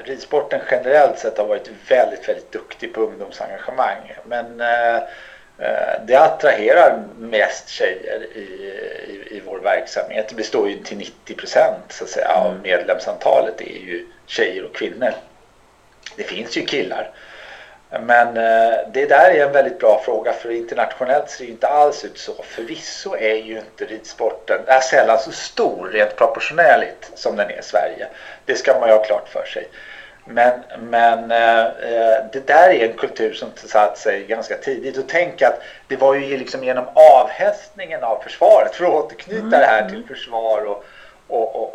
ridsporten 0.04 0.60
generellt 0.70 1.18
sett 1.18 1.38
har 1.38 1.46
varit 1.46 1.70
väldigt, 1.88 2.28
väldigt 2.28 2.52
duktig 2.52 2.94
på 2.94 3.00
ungdomsengagemang. 3.00 4.12
Men 4.24 4.60
eh, 4.60 4.96
eh 4.96 6.06
det 6.06 6.16
attraherar 6.16 7.04
mest 7.18 7.68
tjejer 7.68 8.26
i, 8.34 8.38
i, 8.38 9.36
i, 9.36 9.42
vår 9.46 9.58
verksamhet. 9.58 10.28
Det 10.28 10.34
består 10.34 10.68
ju 10.68 10.82
till 10.82 10.98
90 10.98 11.34
procent 11.34 11.84
så 11.88 12.04
att 12.04 12.10
säga, 12.10 12.28
av 12.28 12.50
mm. 12.50 12.62
medlemsantalet 12.62 13.58
det 13.58 13.76
är 13.76 13.82
ju 13.86 14.06
tjejer 14.26 14.64
och 14.64 14.74
kvinnor. 14.74 15.12
Det 16.16 16.22
finns 16.22 16.56
ju 16.56 16.66
killar 16.66 17.10
men 18.00 18.36
eh, 18.36 18.78
det 18.92 19.06
där 19.06 19.30
är 19.30 19.46
en 19.46 19.52
väldigt 19.52 19.78
bra 19.78 20.02
fråga 20.04 20.32
för 20.32 20.50
internationellt 20.50 21.30
ser 21.30 21.44
det 21.44 21.50
inte 21.50 21.68
alls 21.68 22.04
ut 22.04 22.18
så. 22.18 22.32
Förvisso 22.42 23.16
är 23.16 23.34
ju 23.34 23.58
inte 23.58 23.84
ridsporten 23.84 24.60
är 24.66 24.80
sällan 24.80 25.18
så 25.18 25.32
stor 25.32 25.88
rent 25.92 26.16
proportionellt 26.16 27.10
som 27.14 27.36
den 27.36 27.50
är 27.50 27.58
i 27.58 27.62
Sverige. 27.62 28.06
Det 28.44 28.54
ska 28.54 28.80
man 28.80 28.88
ju 28.88 28.94
ha 28.94 29.04
klart 29.04 29.28
för 29.28 29.44
sig. 29.44 29.68
Men, 30.24 30.52
men 30.80 31.30
eh, 31.30 31.70
det 32.32 32.46
där 32.46 32.70
är 32.70 32.88
en 32.88 32.96
kultur 32.96 33.32
som 33.32 33.48
satt 33.54 33.98
sig 33.98 34.24
ganska 34.24 34.56
tidigt. 34.56 34.98
Och 34.98 35.04
tänk 35.08 35.42
att 35.42 35.62
det 35.88 35.96
var 35.96 36.14
ju 36.14 36.38
liksom 36.38 36.64
genom 36.64 36.84
avhästningen 36.94 38.04
av 38.04 38.22
försvaret, 38.22 38.74
för 38.74 38.84
att 38.84 38.90
återknyta 38.90 39.58
det 39.58 39.66
här 39.66 39.84
till 39.88 39.96
mm. 39.96 40.08
försvar 40.08 40.64
och, 40.64 40.84
och, 41.28 41.56
och, 41.56 41.74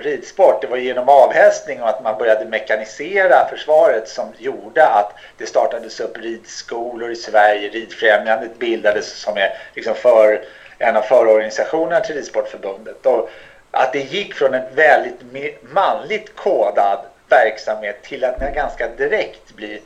och, 0.00 0.06
ridsport. 0.06 0.60
Det 0.60 0.66
var 0.66 0.76
genom 0.76 1.08
avhästning 1.08 1.82
och 1.82 1.88
att 1.88 2.02
man 2.02 2.18
började 2.18 2.44
mekanisera 2.44 3.48
försvaret 3.48 4.08
som 4.08 4.32
gjorde 4.38 4.86
att 4.86 5.14
det 5.38 5.46
startades 5.46 6.00
upp 6.00 6.18
ridskolor 6.18 7.10
i 7.10 7.16
Sverige. 7.16 7.68
Ridfrämjandet 7.68 8.58
bildades 8.58 9.12
som 9.12 9.36
är 9.36 9.52
liksom 9.74 9.94
för, 9.94 10.44
en 10.78 10.96
av 10.96 11.02
förorganisationerna 11.02 12.00
till 12.00 12.14
Ridsportförbundet. 12.14 13.06
Och 13.06 13.30
att 13.70 13.92
det 13.92 14.12
gick 14.12 14.34
från 14.34 14.54
en 14.54 14.74
väldigt 14.74 15.20
manligt 15.62 16.36
kodad 16.36 16.98
verksamhet 17.28 18.02
till 18.02 18.24
att 18.24 18.54
ganska 18.54 18.88
direkt 18.88 19.52
bli 19.56 19.82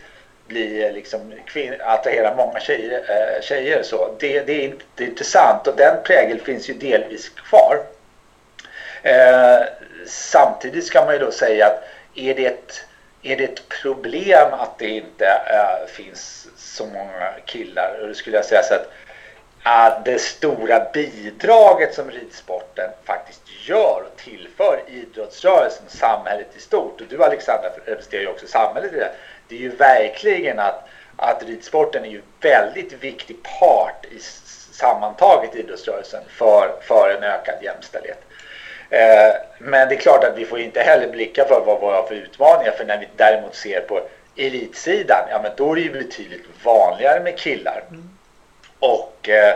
bli 0.49 0.85
eh, 0.85 0.93
liksom 0.93 1.33
attrahera 1.81 2.35
många 2.37 2.61
tjejer. 2.61 2.99
Äh, 2.99 3.43
tjejer 3.43 3.83
så. 3.83 4.15
Det, 4.19 4.41
det, 4.41 4.65
är, 4.65 4.75
det 4.95 5.05
är 5.05 5.09
intressant 5.09 5.67
och 5.67 5.77
den 5.77 6.03
prägel 6.05 6.41
finns 6.41 6.69
ju 6.69 6.75
delvis 6.75 7.29
kvar. 7.29 7.79
Eh, 9.03 9.63
samtidigt 10.07 10.87
ska 10.87 11.05
man 11.05 11.15
ju 11.15 11.21
då 11.21 11.31
säga 11.31 11.67
att 11.67 11.85
är 12.15 12.35
det 12.35 12.47
ett, 12.47 12.85
är 13.23 13.37
det 13.37 13.45
ett 13.45 13.69
problem 13.69 14.53
att 14.53 14.79
det 14.79 14.89
inte 14.89 15.27
äh, 15.27 15.87
finns 15.89 16.49
så 16.57 16.87
många 16.87 17.33
killar? 17.47 17.99
Och 18.03 18.09
då 18.09 18.15
skulle 18.15 18.37
jag 18.37 18.45
säga 18.45 18.63
så 18.63 18.75
att 18.75 18.89
äh, 19.65 20.03
det 20.05 20.21
stora 20.21 20.87
bidraget 20.93 21.95
som 21.95 22.11
ridsporten 22.11 22.91
faktiskt 23.05 23.43
gör 23.69 24.05
och 24.13 24.17
tillför 24.17 24.81
idrottsrörelsen 24.89 25.85
och 25.87 25.93
samhället 25.93 26.49
i 26.57 26.61
stort. 26.61 27.01
Och 27.01 27.07
du 27.07 27.25
Alexandra 27.25 27.69
representerar 27.85 28.23
ju 28.23 28.29
också 28.29 28.47
samhället 28.47 28.93
i 28.93 28.97
det. 28.97 29.11
Det 29.49 29.55
är 29.55 29.61
ju 29.61 29.77
verkligen 29.77 30.59
att, 30.59 30.89
att 31.17 31.43
ridsporten 31.43 32.05
är 32.05 32.09
ju 32.09 32.23
väldigt 32.41 32.93
viktig 32.93 33.37
part 33.61 34.05
i 34.05 34.19
sammantaget 34.73 35.55
idrottsrörelsen 35.55 36.23
för, 36.29 36.75
för 36.83 37.11
en 37.11 37.23
ökad 37.23 37.63
jämställdhet. 37.63 38.21
Eh, 38.95 39.35
men 39.59 39.89
det 39.89 39.95
är 39.95 39.99
klart 39.99 40.25
att 40.25 40.39
vi 40.39 40.45
får 40.45 40.61
inte 40.61 40.83
heller 40.83 41.09
blicka 41.09 41.45
för 41.45 41.61
vad 41.61 41.81
vi 41.81 41.87
har 41.87 42.07
för 42.07 42.15
utmaningar. 42.15 42.73
För 42.73 42.85
när 42.85 42.99
vi 42.99 43.09
däremot 43.17 43.55
ser 43.55 43.81
på 43.81 44.01
elitsidan, 44.37 45.29
ja 45.31 45.41
men 45.43 45.53
då 45.57 45.73
är 45.73 45.75
det 45.75 45.81
ju 45.81 45.93
betydligt 45.93 46.45
vanligare 46.65 47.21
med 47.21 47.39
killar. 47.39 47.83
Mm. 47.91 48.09
Och 48.79 49.29
eh, 49.29 49.55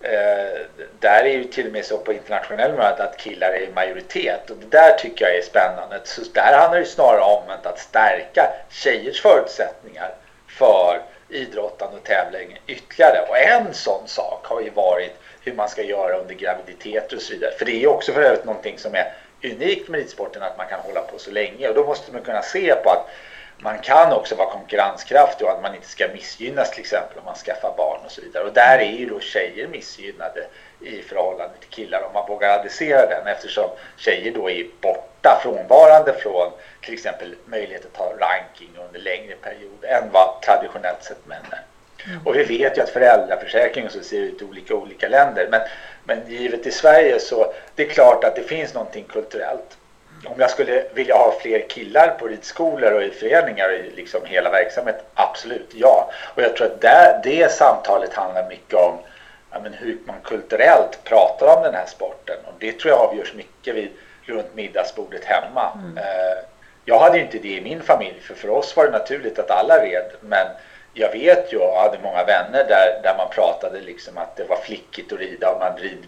eh, 0.00 0.60
där 1.00 1.24
är 1.24 1.30
ju 1.30 1.44
till 1.44 1.66
och 1.66 1.72
med 1.72 1.84
så 1.84 1.98
på 1.98 2.12
internationell 2.12 2.72
möte 2.72 3.04
att 3.04 3.16
killar 3.16 3.48
är 3.48 3.60
i 3.60 3.72
majoritet 3.74 4.50
och 4.50 4.56
det 4.56 4.78
där 4.78 4.98
tycker 4.98 5.24
jag 5.24 5.36
är 5.36 5.42
spännande. 5.42 6.00
Så 6.04 6.20
där 6.34 6.58
handlar 6.58 6.80
det 6.80 6.86
snarare 6.86 7.20
om 7.20 7.42
att 7.62 7.78
stärka 7.78 8.52
tjejers 8.70 9.22
förutsättningar 9.22 10.10
för 10.58 11.00
idrottande 11.28 11.96
och 11.96 12.04
tävling 12.04 12.60
ytterligare. 12.66 13.20
Och 13.28 13.38
en 13.38 13.74
sån 13.74 14.08
sak 14.08 14.46
har 14.46 14.60
ju 14.60 14.70
varit 14.70 15.12
hur 15.46 15.54
man 15.54 15.68
ska 15.68 15.82
göra 15.82 16.18
under 16.18 16.34
graviditeter 16.34 17.16
och 17.16 17.22
så 17.22 17.32
vidare. 17.32 17.52
För 17.58 17.64
det 17.64 17.72
är 17.72 17.78
ju 17.78 17.86
också 17.86 18.12
för 18.12 18.22
övrigt 18.22 18.44
någonting 18.44 18.78
som 18.78 18.94
är 18.94 19.12
unikt 19.42 19.88
med 19.88 20.00
ridsporten 20.00 20.42
att 20.42 20.56
man 20.56 20.66
kan 20.66 20.80
hålla 20.80 21.00
på 21.00 21.18
så 21.18 21.30
länge 21.30 21.68
och 21.68 21.74
då 21.74 21.84
måste 21.84 22.12
man 22.12 22.22
kunna 22.22 22.42
se 22.42 22.74
på 22.74 22.90
att 22.90 23.08
man 23.58 23.78
kan 23.78 24.12
också 24.12 24.34
vara 24.34 24.50
konkurrenskraftig 24.50 25.46
och 25.46 25.52
att 25.52 25.62
man 25.62 25.74
inte 25.74 25.86
ska 25.88 26.08
missgynnas 26.08 26.70
till 26.70 26.80
exempel 26.80 27.18
om 27.18 27.24
man 27.24 27.34
skaffar 27.34 27.72
barn 27.76 28.00
och 28.04 28.12
så 28.12 28.20
vidare. 28.20 28.44
Och 28.44 28.52
där 28.52 28.78
är 28.78 28.92
ju 28.92 29.06
då 29.06 29.20
tjejer 29.20 29.66
missgynnade 29.66 30.46
i 30.80 31.02
förhållande 31.02 31.54
till 31.60 31.68
killar 31.68 32.02
om 32.02 32.12
man 32.12 32.26
vågar 32.28 32.58
adressera 32.58 33.06
den 33.06 33.26
eftersom 33.26 33.70
tjejer 33.96 34.32
då 34.32 34.50
är 34.50 34.66
borta, 34.80 35.40
frånvarande 35.42 36.12
från 36.12 36.50
till 36.80 36.94
exempel 36.94 37.34
möjlighet 37.44 37.84
att 37.84 37.92
ta 37.92 38.12
ranking 38.18 38.70
under 38.86 39.00
längre 39.00 39.34
period 39.36 39.84
än 39.84 40.10
vad 40.12 40.42
traditionellt 40.42 41.04
sett 41.04 41.26
män 41.26 41.44
är. 41.50 41.75
Och 42.24 42.36
vi 42.36 42.44
vet 42.44 42.78
ju 42.78 42.82
att 42.82 42.90
föräldraförsäkringen 42.90 43.90
så 43.90 44.00
ser 44.00 44.20
ut 44.20 44.42
i 44.42 44.44
olika 44.44 44.74
olika 44.74 45.08
länder 45.08 45.48
men, 45.50 45.60
men 46.04 46.20
givet 46.28 46.66
i 46.66 46.70
Sverige 46.70 47.20
så 47.20 47.52
det 47.74 47.82
är 47.82 47.88
klart 47.88 48.24
att 48.24 48.36
det 48.36 48.42
finns 48.42 48.74
någonting 48.74 49.04
kulturellt 49.04 49.76
om 50.24 50.40
jag 50.40 50.50
skulle 50.50 50.84
vilja 50.94 51.14
ha 51.14 51.38
fler 51.40 51.68
killar 51.68 52.08
på 52.08 52.26
ridskolor 52.26 52.92
och 52.92 53.02
i 53.02 53.10
föreningar 53.10 53.72
i 53.72 53.90
liksom 53.96 54.20
hela 54.24 54.50
verksamheten, 54.50 55.02
absolut 55.14 55.70
ja. 55.74 56.10
Och 56.34 56.42
jag 56.42 56.56
tror 56.56 56.66
att 56.66 56.80
det, 56.80 57.20
det 57.24 57.52
samtalet 57.52 58.14
handlar 58.14 58.48
mycket 58.48 58.74
om 58.74 58.98
ja, 59.50 59.60
men 59.62 59.72
hur 59.72 59.98
man 60.04 60.16
kulturellt 60.24 61.04
pratar 61.04 61.56
om 61.56 61.62
den 61.62 61.74
här 61.74 61.86
sporten. 61.86 62.36
Och 62.44 62.54
det 62.58 62.72
tror 62.72 62.94
jag 62.94 63.00
avgörs 63.00 63.34
mycket 63.34 63.74
vid, 63.74 63.90
runt 64.22 64.54
middagsbordet 64.54 65.24
hemma. 65.24 65.72
Mm. 65.74 65.98
Eh, 65.98 66.38
jag 66.84 66.98
hade 66.98 67.20
inte 67.20 67.38
det 67.38 67.56
i 67.56 67.60
min 67.60 67.82
familj, 67.82 68.20
för 68.20 68.34
för 68.34 68.50
oss 68.50 68.76
var 68.76 68.84
det 68.84 68.90
naturligt 68.90 69.38
att 69.38 69.50
alla 69.50 69.84
red. 69.84 70.10
Men 70.20 70.46
jag 70.98 71.12
vet 71.12 71.52
ju 71.52 71.58
och 71.58 71.76
hade 71.76 71.98
många 72.02 72.24
vänner 72.24 72.64
där, 72.68 73.00
där 73.02 73.16
man 73.16 73.28
pratade 73.30 73.80
liksom 73.80 74.18
att 74.18 74.36
det 74.36 74.44
var 74.44 74.56
flickigt 74.56 75.12
att 75.12 75.18
rida 75.18 75.50
och 75.50 75.60
man 75.60 75.76
rid, 75.76 76.06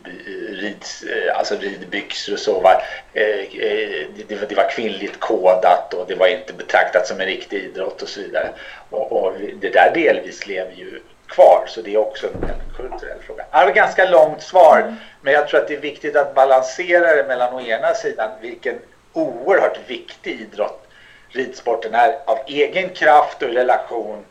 rids, 0.48 1.02
eh, 1.02 1.38
alltså 1.38 1.54
ridbyxor 1.54 2.32
och 2.32 2.38
så 2.38 2.60
var, 2.60 2.82
eh, 3.12 3.24
eh, 3.24 4.06
det, 4.28 4.56
var, 4.56 4.70
kvinnligt 4.70 5.20
kodat 5.20 5.94
och 5.94 6.06
det 6.08 6.14
var 6.14 6.26
inte 6.26 6.52
betraktat 6.52 7.06
som 7.06 7.20
en 7.20 7.26
riktig 7.26 7.64
idrott 7.64 8.02
och 8.02 8.08
så 8.08 8.20
vidare. 8.20 8.48
Och, 8.90 9.12
och 9.12 9.32
det 9.60 9.70
där 9.70 9.90
delvis 9.94 10.46
lever 10.46 10.72
ju 10.72 11.00
kvar 11.26 11.64
så 11.66 11.82
det 11.82 11.94
är 11.94 11.98
också 11.98 12.26
en 12.26 12.50
kulturell 12.76 13.18
fråga. 13.26 13.44
Det 13.50 13.56
var 13.58 13.68
ett 13.68 13.74
ganska 13.74 14.10
långt 14.10 14.42
svar 14.42 14.80
mm. 14.80 14.94
men 15.22 15.32
jag 15.32 15.48
tror 15.48 15.60
att 15.60 15.68
det 15.68 15.74
är 15.74 15.80
viktigt 15.80 16.16
att 16.16 16.34
balansera 16.34 17.16
det 17.16 17.24
mellan 17.28 17.54
å 17.54 17.60
ena 17.60 17.94
sidan 17.94 18.30
vilken 18.40 18.78
oerhört 19.12 19.78
viktig 19.86 20.40
idrott 20.40 20.84
ridsporten 21.30 21.94
är 21.94 22.18
av 22.24 22.38
egen 22.46 22.88
kraft 22.88 23.42
och 23.42 23.48
relation 23.48 24.24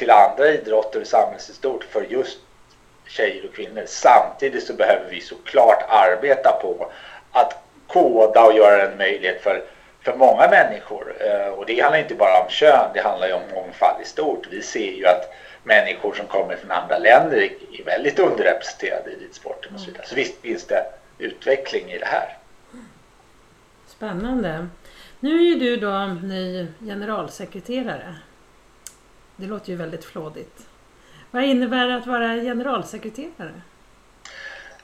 till 0.00 0.10
andra 0.10 0.48
idrotter 0.48 1.00
och 1.00 1.06
samhället 1.06 1.48
i 1.48 1.52
stort 1.52 1.84
för 1.84 2.02
just 2.02 2.38
tjejer 3.06 3.44
och 3.48 3.54
kvinnor. 3.54 3.84
Samtidigt 3.86 4.66
så 4.66 4.74
behöver 4.74 5.10
vi 5.10 5.20
såklart 5.20 5.84
arbeta 5.88 6.52
på 6.62 6.90
att 7.32 7.62
koda 7.86 8.44
och 8.44 8.54
göra 8.54 8.90
en 8.90 8.98
möjlighet 8.98 9.42
för, 9.42 9.64
för 10.00 10.16
många 10.16 10.48
människor. 10.48 11.14
Eh, 11.20 11.48
och 11.48 11.66
det 11.66 11.80
handlar 11.80 11.98
inte 11.98 12.14
bara 12.14 12.42
om 12.44 12.50
kön, 12.50 12.90
det 12.94 13.00
handlar 13.00 13.26
ju 13.26 13.32
om 13.32 13.42
mångfald 13.54 14.02
i 14.02 14.04
stort. 14.04 14.46
Vi 14.50 14.62
ser 14.62 14.92
ju 14.92 15.06
att 15.06 15.34
människor 15.64 16.14
som 16.14 16.26
kommer 16.26 16.56
från 16.56 16.70
andra 16.70 16.98
länder 16.98 17.38
är 17.78 17.84
väldigt 17.84 18.18
underrepresenterade 18.18 19.10
i 19.10 19.24
ridsporten 19.24 19.74
och 19.74 19.80
så 19.80 19.86
vidare. 19.86 20.06
Så 20.06 20.14
visst 20.14 20.40
finns 20.40 20.66
det 20.66 20.86
utveckling 21.18 21.90
i 21.90 21.98
det 21.98 22.06
här. 22.06 22.36
Spännande. 23.86 24.68
Nu 25.20 25.34
är 25.34 25.44
ju 25.44 25.54
du 25.54 25.76
då 25.76 26.06
ny 26.06 26.66
generalsekreterare. 26.80 28.14
Det 29.40 29.46
låter 29.46 29.70
ju 29.70 29.76
väldigt 29.76 30.04
flådigt. 30.04 30.66
Vad 31.30 31.44
innebär 31.44 31.86
det 31.86 31.96
att 31.96 32.06
vara 32.06 32.34
generalsekreterare? 32.34 33.60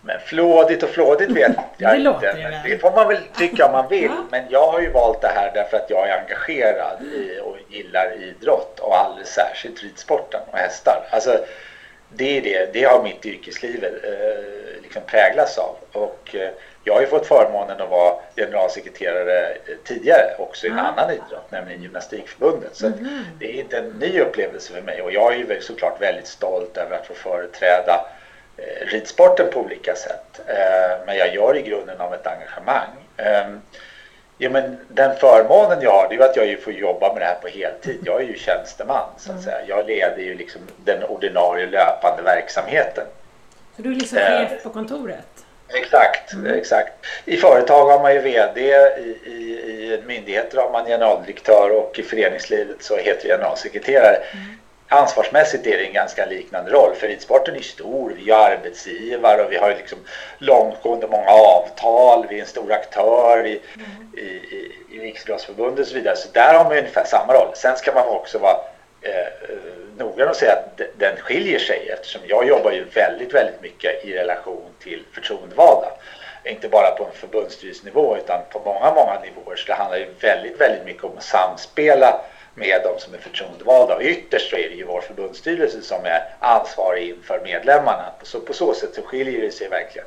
Men 0.00 0.20
flådigt 0.20 0.82
och 0.82 0.88
flådigt 0.88 1.30
vet 1.30 1.56
jag 1.76 1.92
det 1.92 2.08
inte. 2.10 2.34
Men 2.34 2.70
det 2.70 2.78
får 2.78 2.90
man 2.90 3.08
väl 3.08 3.18
tycka 3.36 3.66
om 3.66 3.72
man 3.72 3.88
vill. 3.88 4.10
Men 4.30 4.44
jag 4.48 4.72
har 4.72 4.80
ju 4.80 4.90
valt 4.90 5.20
det 5.20 5.28
här 5.28 5.50
därför 5.54 5.76
att 5.76 5.90
jag 5.90 6.08
är 6.08 6.22
engagerad 6.22 7.02
i 7.02 7.40
och 7.44 7.56
gillar 7.68 8.12
idrott 8.22 8.80
och 8.80 8.96
alldeles 8.96 9.28
särskilt 9.28 9.82
ridsporten 9.82 10.40
och 10.50 10.58
hästar. 10.58 11.08
Alltså, 11.10 11.38
det 12.08 12.38
är 12.38 12.42
det, 12.42 12.72
det 12.72 12.84
har 12.84 13.02
mitt 13.02 13.26
yrkesliv 13.26 13.84
eh, 13.84 14.82
liksom 14.82 15.02
präglats 15.06 15.58
av. 15.58 15.76
Och 15.92 16.34
eh, 16.34 16.50
jag 16.86 16.94
har 16.94 17.00
ju 17.00 17.06
fått 17.06 17.26
förmånen 17.26 17.80
att 17.80 17.90
vara 17.90 18.14
generalsekreterare 18.36 19.50
eh, 19.50 19.76
tidigare 19.84 20.36
också 20.38 20.66
i 20.66 20.70
en 20.70 20.78
mm. 20.78 20.86
annan 20.86 21.10
idrott, 21.10 21.50
nämligen 21.50 21.82
Gymnastikförbundet. 21.82 22.76
Så 22.76 22.86
mm. 22.86 23.24
det 23.38 23.46
är 23.46 23.60
inte 23.60 23.78
en 23.78 23.88
ny 23.88 24.20
upplevelse 24.20 24.72
för 24.72 24.82
mig 24.82 25.02
och 25.02 25.12
jag 25.12 25.32
är 25.32 25.36
ju 25.36 25.60
såklart 25.60 26.02
väldigt 26.02 26.26
stolt 26.26 26.76
över 26.76 26.96
att 26.96 27.06
få 27.06 27.14
företräda 27.14 28.06
eh, 28.56 28.86
ridsporten 28.86 29.46
på 29.52 29.60
olika 29.60 29.94
sätt. 29.94 30.40
Eh, 30.46 31.06
men 31.06 31.16
jag 31.16 31.34
gör 31.34 31.56
i 31.56 31.62
grunden 31.62 32.00
av 32.00 32.14
ett 32.14 32.26
engagemang. 32.26 32.88
Eh, 33.16 33.46
ja, 34.38 34.50
men 34.50 34.78
den 34.88 35.16
förmånen 35.16 35.78
jag 35.82 35.92
har 35.92 36.08
det 36.08 36.14
är 36.14 36.30
att 36.30 36.36
jag 36.36 36.60
får 36.60 36.72
jobba 36.72 37.12
med 37.12 37.22
det 37.22 37.26
här 37.26 37.38
på 37.42 37.48
heltid. 37.48 38.00
Jag 38.04 38.20
är 38.20 38.26
ju 38.26 38.38
tjänsteman 38.38 39.08
så 39.16 39.30
att 39.30 39.38
mm. 39.38 39.42
säga. 39.42 39.66
Jag 39.66 39.86
leder 39.86 40.22
ju 40.22 40.34
liksom 40.34 40.60
den 40.84 41.04
ordinarie 41.04 41.66
löpande 41.66 42.22
verksamheten. 42.22 43.04
Så 43.76 43.82
du 43.82 43.90
är 43.90 43.94
liksom 43.94 44.18
chef 44.18 44.62
på 44.62 44.70
kontoret? 44.70 45.35
Exakt, 45.74 46.32
mm. 46.32 46.58
exakt. 46.58 46.92
I 47.24 47.36
företag 47.36 47.90
har 47.90 48.02
man 48.02 48.14
ju 48.14 48.20
VD, 48.20 48.60
i, 48.60 49.30
i, 49.30 49.32
i 49.32 50.02
myndigheter 50.06 50.58
har 50.58 50.70
man 50.70 50.86
generaldirektör 50.86 51.70
och 51.70 51.98
i 51.98 52.02
föreningslivet 52.02 52.82
så 52.82 52.96
heter 52.96 53.28
det 53.28 53.34
generalsekreterare. 53.34 54.16
Mm. 54.16 54.44
Ansvarsmässigt 54.88 55.66
är 55.66 55.78
det 55.78 55.86
en 55.86 55.92
ganska 55.92 56.26
liknande 56.26 56.70
roll 56.70 56.94
för 56.94 57.08
ridsporten 57.08 57.56
är 57.56 57.60
stor. 57.60 58.12
Vi 58.16 58.30
är 58.30 58.36
arbetsgivare 58.36 59.44
och 59.44 59.52
vi 59.52 59.56
har 59.56 59.70
liksom 59.70 59.98
långtgående 60.38 61.06
många 61.06 61.30
avtal. 61.30 62.26
Vi 62.28 62.36
är 62.36 62.40
en 62.40 62.46
stor 62.46 62.72
aktör 62.72 63.46
i, 63.46 63.60
mm. 63.74 64.12
i, 64.16 64.20
i, 64.20 64.72
i 64.90 64.98
Riksidrottsförbundet 64.98 65.80
och 65.80 65.86
så 65.86 65.94
vidare. 65.94 66.16
Så 66.16 66.28
där 66.32 66.54
har 66.54 66.64
man 66.64 66.78
ungefär 66.78 67.04
samma 67.04 67.34
roll. 67.34 67.50
Sen 67.54 67.76
ska 67.76 67.92
man 67.92 68.08
också 68.08 68.38
vara 68.38 68.60
eh, 69.08 69.56
noggrann 69.98 70.28
och 70.28 70.36
säga 70.36 70.52
att 70.52 70.80
den 70.98 71.16
skiljer 71.16 71.58
sig 71.58 71.88
eftersom 71.88 72.20
jag 72.26 72.48
jobbar 72.48 72.72
ju 72.72 72.84
väldigt, 72.84 73.34
väldigt 73.34 73.62
mycket 73.62 74.04
i 74.04 74.12
relation 74.12 74.70
till 74.82 75.04
förtroendevalda. 75.12 75.92
Inte 76.44 76.68
bara 76.68 76.90
på 76.90 77.04
en 77.04 77.12
förbundsstyrelsenivå 77.12 78.16
utan 78.16 78.40
på 78.50 78.60
många, 78.64 78.94
många 78.94 79.20
nivåer. 79.20 79.56
Så 79.56 79.66
det 79.66 79.74
handlar 79.74 79.98
ju 79.98 80.06
väldigt, 80.20 80.60
väldigt 80.60 80.84
mycket 80.84 81.04
om 81.04 81.16
att 81.16 81.24
samspela 81.24 82.20
med 82.54 82.80
de 82.84 83.00
som 83.00 83.14
är 83.14 83.18
förtroendevalda 83.18 83.94
och 83.94 84.02
ytterst 84.02 84.50
så 84.50 84.56
är 84.56 84.68
det 84.68 84.74
ju 84.74 84.84
vår 84.84 85.00
förbundsstyrelse 85.00 85.82
som 85.82 86.04
är 86.04 86.22
ansvarig 86.38 87.08
inför 87.08 87.40
medlemmarna. 87.44 88.12
Så 88.22 88.40
på 88.40 88.52
så 88.52 88.74
sätt 88.74 88.94
så 88.94 89.02
skiljer 89.02 89.40
det 89.40 89.50
sig 89.50 89.68
verkligen. 89.68 90.06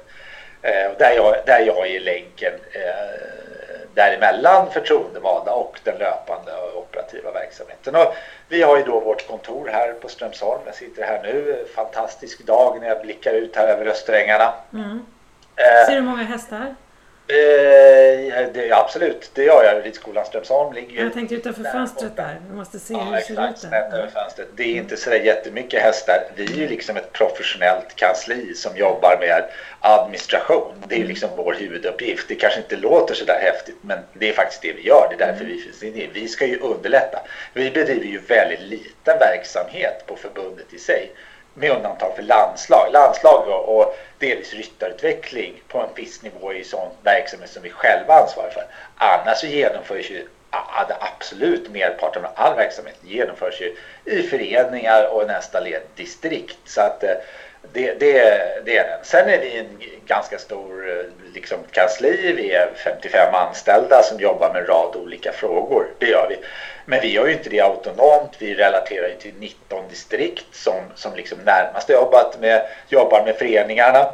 Eh, 0.61 0.91
där, 0.97 1.11
jag, 1.15 1.35
där 1.45 1.59
jag 1.59 1.87
är 1.87 1.99
länken 1.99 2.53
eh, 2.71 3.48
däremellan 3.93 4.71
förtroendevalda 4.71 5.53
och 5.53 5.79
den 5.83 5.97
löpande 5.97 6.51
och 6.55 6.77
operativa 6.77 7.31
verksamheten. 7.31 7.95
Och 7.95 8.15
vi 8.47 8.61
har 8.61 8.77
ju 8.77 8.83
då 8.83 8.99
vårt 8.99 9.27
kontor 9.27 9.67
här 9.73 9.93
på 9.93 10.07
Strömsholm. 10.07 10.61
Jag 10.65 10.75
sitter 10.75 11.03
här 11.03 11.23
nu. 11.23 11.65
Fantastisk 11.75 12.45
dag 12.45 12.79
när 12.81 12.87
jag 12.87 13.01
blickar 13.01 13.33
ut 13.33 13.55
här 13.55 13.67
över 13.67 13.85
Österängarna. 13.85 14.53
Mm. 14.73 15.05
Eh, 15.55 15.87
Ser 15.87 15.95
du 15.95 16.01
många 16.01 16.23
hästar? 16.23 16.75
Eh, 17.31 18.47
det, 18.53 18.71
absolut, 18.71 19.31
det 19.33 19.43
gör 19.43 19.63
jag. 19.63 19.85
Ridskolan 19.85 20.25
Strömsholm 20.25 20.73
ligger 20.73 21.03
Jag 21.03 21.13
tänkte 21.13 21.35
utanför 21.35 21.63
fönstret 21.63 22.15
där. 22.15 22.41
Vi 22.49 22.55
måste 22.55 22.79
se 22.79 22.93
ja, 22.93 22.99
hur 22.99 23.11
det 23.11 23.21
ser 23.21 23.49
ut 23.49 23.71
där. 23.71 23.97
över 23.97 24.07
fönstret. 24.07 24.47
Det 24.55 24.63
är 24.63 24.75
inte 24.75 24.97
så 24.97 25.13
jättemycket 25.13 25.81
hästar. 25.81 26.23
Vi 26.35 26.43
är 26.43 26.57
ju 26.57 26.67
liksom 26.67 26.97
ett 26.97 27.11
professionellt 27.13 27.95
kansli 27.95 28.53
som 28.53 28.77
jobbar 28.77 29.17
med 29.19 29.43
administration. 29.79 30.83
Det 30.87 31.01
är 31.01 31.05
liksom 31.05 31.29
vår 31.35 31.53
huvuduppgift. 31.53 32.27
Det 32.27 32.35
kanske 32.35 32.59
inte 32.59 32.75
låter 32.75 33.13
så 33.15 33.25
där 33.25 33.39
häftigt, 33.41 33.77
men 33.81 33.99
det 34.13 34.29
är 34.29 34.33
faktiskt 34.33 34.61
det 34.61 34.73
vi 34.73 34.87
gör. 34.87 35.07
Det 35.09 35.23
är 35.23 35.27
därför 35.27 35.45
vi 35.45 35.57
finns 35.61 35.83
inne. 35.83 36.07
Vi 36.13 36.27
ska 36.27 36.45
ju 36.45 36.59
underlätta. 36.59 37.19
Vi 37.53 37.71
bedriver 37.71 38.05
ju 38.05 38.19
väldigt 38.19 38.61
liten 38.61 39.19
verksamhet 39.19 40.03
på 40.05 40.15
förbundet 40.15 40.73
i 40.73 40.79
sig 40.79 41.11
med 41.53 41.71
undantag 41.71 42.15
för 42.15 42.23
landslag. 42.23 42.91
Landslag 42.91 43.47
och, 43.47 43.77
och 43.77 43.95
delvis 44.19 44.53
ryttarutveckling 44.53 45.61
på 45.67 45.79
en 45.79 45.89
viss 45.95 46.21
nivå 46.21 46.53
i 46.53 46.63
sån 46.63 46.89
verksamhet 47.03 47.49
som 47.49 47.63
vi 47.63 47.69
själva 47.69 48.13
ansvarar 48.13 48.49
för. 48.49 48.65
Annars 48.95 49.37
så 49.37 49.47
genomförs 49.47 50.11
ju 50.11 50.27
det 50.89 50.97
absolut 50.99 51.69
merparten 51.71 52.25
av 52.25 52.31
all 52.35 52.55
verksamhet 52.55 52.95
genomförs 53.03 53.61
ju 53.61 53.75
i 54.05 54.23
föreningar 54.23 55.13
och 55.13 55.27
nästa 55.27 55.59
led 55.59 55.81
distrikt. 55.95 56.57
Så 56.65 56.81
att 56.81 57.03
eh, 57.03 57.15
det, 57.73 57.99
det, 57.99 58.13
det 58.65 58.77
är 58.77 58.83
den. 58.83 58.99
Sen 59.03 59.29
är 59.29 59.39
vi 59.39 59.57
en 59.57 59.79
ganska 60.05 60.39
stor 60.39 60.89
eh, 60.89 61.33
liksom, 61.33 61.57
kansli. 61.71 62.33
Vi 62.33 62.51
är 62.51 62.69
55 62.75 63.35
anställda 63.35 64.03
som 64.03 64.19
jobbar 64.19 64.53
med 64.53 64.61
en 64.61 64.67
rad 64.67 64.95
olika 64.95 65.31
frågor. 65.31 65.87
Det 65.99 66.05
gör 66.05 66.27
vi. 66.29 66.37
Men 66.85 67.01
vi 67.01 67.13
gör 67.13 67.27
ju 67.27 67.33
inte 67.33 67.49
det 67.49 67.61
autonomt. 67.61 68.31
Vi 68.39 68.55
relaterar 68.55 69.07
ju 69.07 69.15
till 69.15 69.33
19 69.39 69.89
distrikt 69.89 70.55
som, 70.55 70.83
som 70.95 71.15
liksom 71.15 71.37
närmast 71.45 71.89
jobbat 71.89 72.39
med, 72.39 72.67
jobbar 72.87 73.25
med 73.25 73.35
föreningarna. 73.35 74.05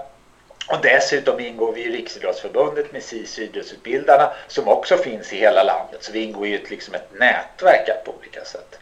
Och 0.68 0.78
dessutom 0.82 1.40
ingår 1.40 1.72
vi 1.72 1.82
i 1.82 1.92
Riksidrottsförbundet 1.92 2.92
med 2.92 3.04
SIS 3.04 3.40
idrottsutbildarna 3.40 4.34
som 4.48 4.68
också 4.68 4.98
finns 4.98 5.34
i 5.34 5.38
hela 5.38 5.64
landet. 5.64 6.04
Så 6.04 6.12
vi 6.12 6.24
ingår 6.24 6.48
i 6.48 6.56
ett, 6.56 6.70
liksom 6.70 6.96
ett 6.96 7.14
nätverk 7.20 8.04
på 8.06 8.14
olika 8.20 8.46
sätt. 8.46 8.80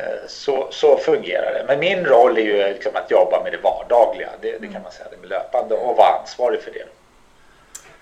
Eh, 0.00 0.28
så, 0.28 0.68
så 0.70 0.96
fungerar 0.96 1.52
det. 1.52 1.64
Men 1.66 1.80
min 1.80 2.04
roll 2.04 2.38
är 2.38 2.42
ju 2.42 2.72
liksom 2.74 2.92
att 2.94 3.10
jobba 3.10 3.42
med 3.42 3.52
det 3.52 3.58
vardagliga. 3.58 4.30
Det, 4.40 4.58
det 4.58 4.68
kan 4.68 4.82
man 4.82 4.92
säga, 4.92 5.08
det 5.22 5.28
löpande 5.28 5.74
och 5.74 5.96
vara 5.96 6.18
ansvarig 6.20 6.62
för 6.62 6.70
det. 6.70 6.84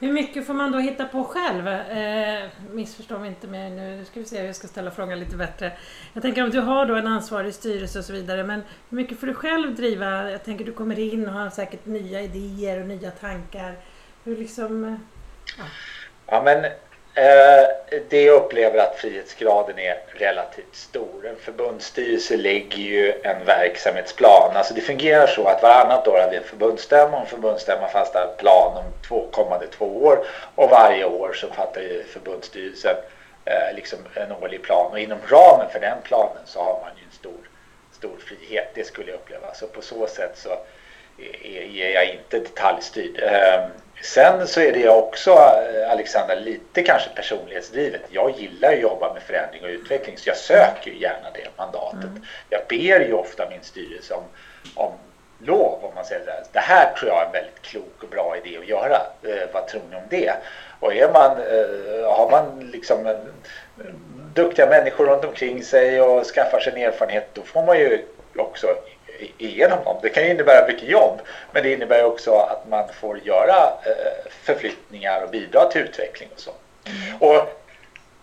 Hur 0.01 0.13
mycket 0.13 0.47
får 0.47 0.55
man 0.55 0.73
då 0.73 0.79
hitta 0.79 1.05
på 1.05 1.25
själv? 1.25 1.69
Eh, 1.69 2.49
missförstå 2.71 3.19
mig 3.19 3.29
inte 3.29 3.47
mig 3.47 3.71
nu. 3.71 3.97
Nu 3.97 4.05
ska 4.05 4.21
vi 4.21 4.27
se 4.27 4.39
hur 4.39 4.47
jag 4.47 4.57
ska 4.57 4.69
ställa 4.69 4.91
frågan 4.91 5.21
lite 5.21 5.37
bättre. 5.37 5.73
Jag 6.13 6.23
tänker 6.23 6.45
om 6.45 6.51
du 6.51 6.61
har 6.61 6.87
då 6.87 6.95
en 6.95 7.07
ansvarig 7.07 7.55
styrelse 7.55 7.99
och 7.99 8.05
så 8.05 8.13
vidare. 8.13 8.45
Men 8.45 8.63
hur 8.91 8.97
mycket 8.97 9.21
får 9.21 9.27
du 9.27 9.35
själv 9.35 9.75
driva? 9.75 10.31
Jag 10.31 10.45
tänker 10.45 10.65
du 10.65 10.73
kommer 10.73 10.99
in 10.99 11.29
och 11.29 11.33
har 11.33 11.51
säkert 11.51 11.87
nya 11.87 12.21
idéer 12.21 12.81
och 12.81 12.87
nya 12.87 13.11
tankar. 13.11 13.75
Hur 14.25 14.37
liksom... 14.37 15.01
Ja, 15.59 15.65
ja 16.27 16.43
men 16.43 16.65
Eh, 16.65 16.88
Eh, 17.19 17.69
det 18.09 18.23
jag 18.23 18.37
upplever 18.37 18.79
att 18.79 18.97
frihetsgraden 18.97 19.79
är 19.79 19.99
relativt 20.09 20.77
stor. 20.77 21.27
En 21.27 21.37
förbundsstyrelse 21.37 22.37
lägger 22.37 22.79
ju 22.79 23.13
en 23.23 23.45
verksamhetsplan. 23.45 24.57
Alltså 24.57 24.75
det 24.75 24.81
fungerar 24.81 25.27
så 25.27 25.45
att 25.47 25.63
varannat 25.63 26.09
år 26.09 26.19
har 26.19 26.31
vi 26.31 26.37
en 26.37 26.45
förbundsstämma 26.45 27.17
och 27.17 27.21
en 27.21 27.27
förbundsstämma 27.27 27.89
fastställer 27.89 28.33
plan 28.39 28.77
om 28.77 28.85
två, 29.09 29.27
kommande 29.31 29.67
två 29.67 30.05
år 30.05 30.25
och 30.55 30.71
varje 30.71 31.05
år 31.05 31.33
så 31.33 31.47
fattar 31.49 31.81
ju 31.81 32.05
förbundsstyrelsen 32.05 32.97
eh, 33.45 33.75
liksom 33.75 33.99
en 34.15 34.33
årlig 34.33 34.63
plan 34.63 34.93
och 34.93 34.99
inom 34.99 35.19
ramen 35.29 35.71
för 35.73 35.81
den 35.81 35.99
planen 36.05 36.43
så 36.45 36.59
har 36.59 36.81
man 36.81 36.91
ju 36.97 37.05
en 37.05 37.13
stor, 37.13 37.51
stor 37.93 38.17
frihet. 38.27 38.71
Det 38.75 38.85
skulle 38.85 39.11
jag 39.11 39.19
uppleva. 39.21 39.55
Så 39.55 39.67
på 39.67 39.83
så 39.83 40.07
sätt 40.07 40.39
så 40.39 40.51
är, 41.45 41.83
är 41.83 41.95
jag 41.95 42.11
inte 42.11 42.39
detaljstyrd. 42.39 43.23
Eh, 43.23 43.61
Sen 44.03 44.47
så 44.47 44.61
är 44.61 44.73
det 44.73 44.89
också, 44.89 45.31
eh, 45.31 45.91
Alexandra, 45.91 46.35
lite 46.35 46.83
kanske 46.83 47.11
personlighetsdrivet. 47.15 48.03
Jag 48.09 48.31
gillar 48.39 48.73
att 48.73 48.81
jobba 48.81 49.15
med 49.15 49.23
förändring 49.23 49.63
och 49.63 49.69
utveckling 49.69 50.19
så 50.19 50.29
jag 50.29 50.37
söker 50.37 50.91
ju 50.91 50.99
gärna 50.99 51.31
det 51.35 51.49
mandatet. 51.57 52.05
Mm. 52.05 52.23
Jag 52.51 52.61
ber 52.69 53.01
ju 53.01 53.13
ofta 53.13 53.49
min 53.51 53.63
styrelse 53.63 54.15
om, 54.15 54.25
om 54.75 54.93
lov 55.39 55.85
om 55.85 55.95
man 55.95 56.05
säger 56.05 56.27
det. 56.27 56.45
Det 56.53 56.61
här 56.61 56.95
tror 56.95 57.11
jag 57.11 57.23
är 57.23 57.27
en 57.27 57.33
väldigt 57.33 57.63
klok 57.63 58.03
och 58.03 58.09
bra 58.09 58.37
idé 58.45 58.59
att 58.59 58.69
göra. 58.69 59.01
Eh, 59.23 59.49
vad 59.53 59.67
tror 59.69 59.83
ni 59.91 59.97
om 59.97 60.03
det? 60.11 60.33
Och 60.81 60.95
är 60.95 61.13
man, 61.13 61.31
eh, 61.31 62.11
har 62.11 62.31
man 62.31 62.71
liksom 62.73 63.07
eh, 63.07 63.15
duktiga 64.35 64.67
människor 64.67 65.07
runt 65.07 65.25
omkring 65.25 65.63
sig 65.65 66.01
och 66.01 66.25
skaffar 66.27 66.61
sig 66.61 66.73
en 66.73 66.89
erfarenhet 66.89 67.29
då 67.33 67.43
får 67.43 67.63
man 67.63 67.79
ju 67.79 68.05
också 68.37 68.67
igenom 69.39 69.85
dem. 69.85 69.97
Det 70.03 70.09
kan 70.09 70.25
innebära 70.25 70.67
mycket 70.67 70.89
jobb 70.89 71.21
men 71.53 71.63
det 71.63 71.73
innebär 71.73 72.05
också 72.05 72.35
att 72.35 72.69
man 72.69 72.89
får 73.01 73.19
göra 73.19 73.73
eh, 73.85 74.31
förflyttningar 74.43 75.23
och 75.23 75.31
bidra 75.31 75.71
till 75.71 75.81
utveckling 75.81 76.29
och 76.35 76.41
så. 76.41 76.51
Mm. 76.87 77.23
Och 77.23 77.37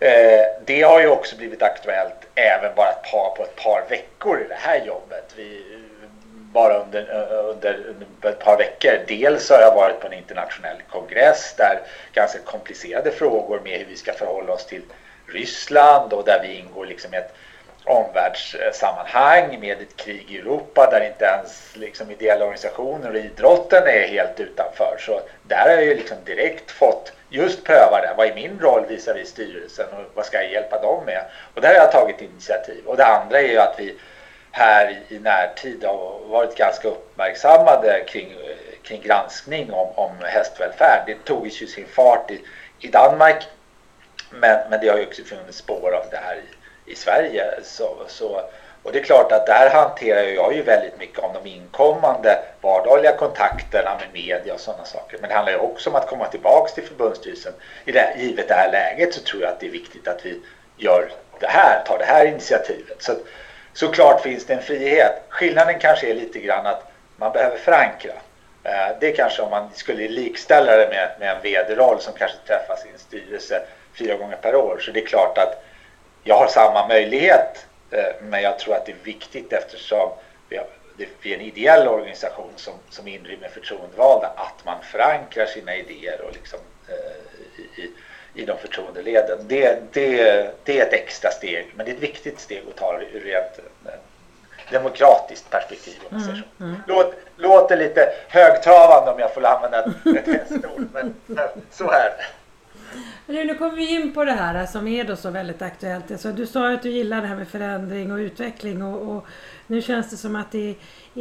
eh, 0.06 0.46
det 0.66 0.82
har 0.82 1.02
ju 1.02 1.08
också 1.08 1.36
blivit 1.38 1.62
aktuellt 1.62 2.28
även 2.36 2.76
bara 2.76 2.90
ett 2.90 3.12
par, 3.12 3.36
på 3.38 3.44
ett 3.44 3.56
par 3.56 3.86
veckor 3.90 4.42
i 4.42 4.48
det 4.48 4.58
här 4.60 4.86
jobbet. 4.86 5.34
Vi, 5.36 5.76
bara 6.56 6.80
under, 6.80 7.12
under, 7.32 7.80
under 7.88 8.30
ett 8.30 8.40
par 8.40 8.58
veckor. 8.58 9.00
Dels 9.08 9.50
har 9.50 9.60
jag 9.60 9.76
varit 9.76 10.00
på 10.00 10.08
en 10.08 10.14
internationell 10.14 10.78
kongress 10.90 11.54
där 11.58 11.80
ganska 12.14 12.40
komplicerade 12.40 13.12
frågor 13.12 13.62
med 13.64 13.80
hur 13.80 13.86
vi 13.86 13.96
ska 13.96 14.14
förhålla 14.14 14.54
oss 14.54 14.66
till 14.66 14.82
Ryssland 15.28 16.14
och 16.14 16.26
där 16.26 16.40
vi 16.44 16.60
ingår 16.60 16.86
liksom 16.86 17.14
ett 17.14 17.34
omvärldssammanhang 17.86 19.60
med 19.60 19.82
ett 19.82 19.98
krig 19.98 20.32
i 20.32 20.38
Europa 20.38 20.90
där 20.92 21.08
inte 21.08 21.26
ens 21.26 21.76
liksom 21.76 22.12
ideella 22.12 22.46
organisationer 22.46 23.10
och 23.10 23.18
idrotten 23.18 23.84
är 23.84 24.08
helt 24.08 24.40
utanför. 24.40 24.98
Så 25.00 25.22
där 25.44 25.62
har 25.62 25.70
jag 25.70 25.84
ju 25.86 25.96
liksom 25.96 26.18
direkt 26.26 26.72
fått 26.72 27.14
just 27.30 27.64
pröva 27.64 28.02
det. 28.02 28.14
Vad 28.18 28.28
är 28.28 28.36
min 28.36 28.60
roll 28.60 28.86
visavi 28.88 29.26
styrelsen 29.26 29.86
och 29.92 30.06
vad 30.14 30.26
ska 30.26 30.38
jag 30.38 30.52
hjälpa 30.52 30.82
dem 30.82 31.06
med? 31.06 31.26
Och 31.54 31.62
där 31.62 31.68
har 31.68 31.76
jag 31.76 31.92
tagit 31.92 32.22
initiativ. 32.22 32.86
Och 32.86 32.98
det 32.98 33.06
andra 33.06 33.40
är 33.40 33.48
ju 33.48 33.60
att 33.60 33.76
vi 33.80 33.96
här 34.52 35.00
i 35.08 35.20
närtid 35.20 35.84
har 35.84 36.20
varit 36.28 36.58
ganska 36.58 36.88
uppmärksammade 36.88 38.04
kring, 38.08 38.36
kring 38.84 39.02
granskning 39.02 39.74
om, 39.74 39.90
om 39.96 40.12
hästvälfärd. 40.24 41.04
Det 41.06 41.26
tog 41.26 41.48
ju 41.48 41.68
sin 41.68 41.88
fart 41.88 42.32
i, 42.32 42.42
i 42.80 42.88
Danmark 42.88 43.44
men, 44.30 44.70
men 44.70 44.80
det 44.80 44.88
har 44.88 44.98
ju 44.98 45.06
också 45.06 45.24
funnits 45.24 45.58
spår 45.58 45.92
av 45.96 46.06
det 46.12 46.18
här 46.18 46.36
i 46.36 46.65
i 46.86 46.96
Sverige. 46.96 47.46
Så, 47.64 47.96
så, 48.08 48.42
och 48.84 48.92
det 48.92 49.00
är 49.00 49.04
klart 49.04 49.32
att 49.32 49.46
där 49.46 49.70
hanterar 49.70 50.22
jag 50.22 50.56
ju 50.56 50.62
väldigt 50.62 51.00
mycket 51.00 51.20
om 51.20 51.34
de 51.34 51.50
inkommande 51.50 52.40
vardagliga 52.62 53.18
kontakterna 53.18 53.98
med 54.00 54.08
media 54.14 54.54
och 54.54 54.60
sådana 54.60 54.86
saker. 54.86 55.18
Men 55.22 55.30
det 55.30 55.36
handlar 55.36 55.54
ju 55.54 55.60
också 55.60 55.90
om 55.90 55.96
att 55.96 56.08
komma 56.08 56.28
tillbaks 56.28 56.74
till 56.74 56.84
förbundsstyrelsen. 56.84 57.54
I 57.86 57.92
det, 57.92 58.16
givet 58.18 58.48
det 58.48 58.54
här 58.54 58.72
läget 58.72 59.14
så 59.14 59.22
tror 59.22 59.42
jag 59.42 59.52
att 59.52 59.60
det 59.60 59.68
är 59.68 59.72
viktigt 59.72 60.08
att 60.08 60.26
vi 60.26 60.40
gör 60.78 61.12
det 61.40 61.48
här, 61.48 61.84
tar 61.86 61.98
det 61.98 62.06
här 62.06 62.26
initiativet. 62.26 63.04
Så 63.04 63.12
såklart 63.74 64.22
finns 64.22 64.46
det 64.46 64.54
en 64.54 64.62
frihet. 64.62 65.24
Skillnaden 65.30 65.80
kanske 65.80 66.10
är 66.10 66.14
lite 66.14 66.40
grann 66.40 66.66
att 66.66 66.92
man 67.16 67.32
behöver 67.32 67.58
förankra. 67.58 68.14
Eh, 68.64 68.98
det 69.00 69.08
är 69.08 69.16
kanske 69.16 69.42
om 69.42 69.50
man 69.50 69.70
skulle 69.74 70.08
likställa 70.08 70.78
det 70.78 70.88
med, 70.90 71.10
med 71.20 71.36
en 71.36 71.42
vd-roll 71.42 72.02
som 72.02 72.14
kanske 72.14 72.38
träffas 72.48 72.86
i 72.86 72.90
en 72.94 73.00
styrelse 73.00 73.62
fyra 74.00 74.16
gånger 74.16 74.38
per 74.38 74.56
år. 74.56 74.80
Så 74.80 74.92
det 74.92 75.00
är 75.00 75.06
klart 75.06 75.38
att 75.38 75.65
jag 76.28 76.36
har 76.36 76.48
samma 76.48 76.88
möjlighet 76.88 77.66
eh, 77.92 78.06
men 78.22 78.42
jag 78.42 78.60
tror 78.60 78.76
att 78.76 78.86
det 78.86 78.92
är 78.92 79.04
viktigt 79.04 79.54
eftersom 79.54 80.10
vi, 80.50 80.58
har, 80.58 80.68
vi 81.22 81.34
är 81.34 81.36
en 81.36 81.42
ideell 81.42 81.88
organisation 81.88 82.52
som, 82.56 82.74
som 82.90 83.08
inrymmer 83.08 83.48
förtroendevalda 83.48 84.28
att 84.28 84.66
man 84.66 84.78
förankrar 84.82 85.46
sina 85.46 85.76
idéer 85.76 86.22
och 86.22 86.34
liksom, 86.34 86.60
eh, 86.88 87.84
i, 87.84 87.92
i 88.34 88.46
de 88.46 88.58
förtroendeleden. 88.58 89.40
Det, 89.48 89.80
det, 89.92 90.52
det 90.64 90.80
är 90.80 90.86
ett 90.86 90.94
extra 90.94 91.32
steg 91.32 91.72
men 91.76 91.86
det 91.86 91.92
är 91.92 91.96
ett 91.96 92.04
viktigt 92.04 92.40
steg 92.40 92.64
att 92.70 92.76
ta 92.76 93.02
ur 93.02 93.20
rent 93.20 93.60
eh, 93.86 93.92
demokratiskt 94.72 95.50
perspektiv. 95.50 96.00
Om 96.10 96.18
mm, 96.18 96.42
mm. 96.60 96.76
Låt, 96.88 97.14
låter 97.38 97.78
lite 97.78 98.10
högtravande 98.28 99.12
om 99.12 99.20
jag 99.20 99.34
får 99.34 99.46
använda 99.46 99.80
ett, 99.80 99.88
ett 100.18 100.28
hästord 100.40 100.88
men 100.94 101.16
så 101.72 101.92
är 101.92 102.16
det. 102.18 102.26
Nu, 103.26 103.46
nu 103.46 103.56
kommer 103.56 103.76
vi 103.76 103.96
in 103.96 104.14
på 104.14 104.26
det 104.26 104.32
här 104.32 104.66
som 104.66 104.88
är 104.88 105.04
då 105.04 105.16
så 105.16 105.30
väldigt 105.30 105.62
aktuellt. 105.62 106.12
Alltså, 106.12 106.32
du 106.32 106.46
sa 106.46 106.74
att 106.74 106.84
du 106.84 106.90
gillar 106.90 107.22
det 107.22 107.28
här 107.28 107.36
med 107.36 107.48
förändring 107.48 108.12
och 108.12 108.18
utveckling 108.18 108.84
och, 108.84 109.16
och 109.16 109.26
nu 109.68 109.82
känns 109.82 110.10
det 110.10 110.18
som 110.18 110.36
att 110.36 110.52
det 110.52 110.70
är 110.70 110.76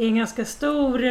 en 0.07 0.15
ganska 0.15 0.45
stor 0.45 1.05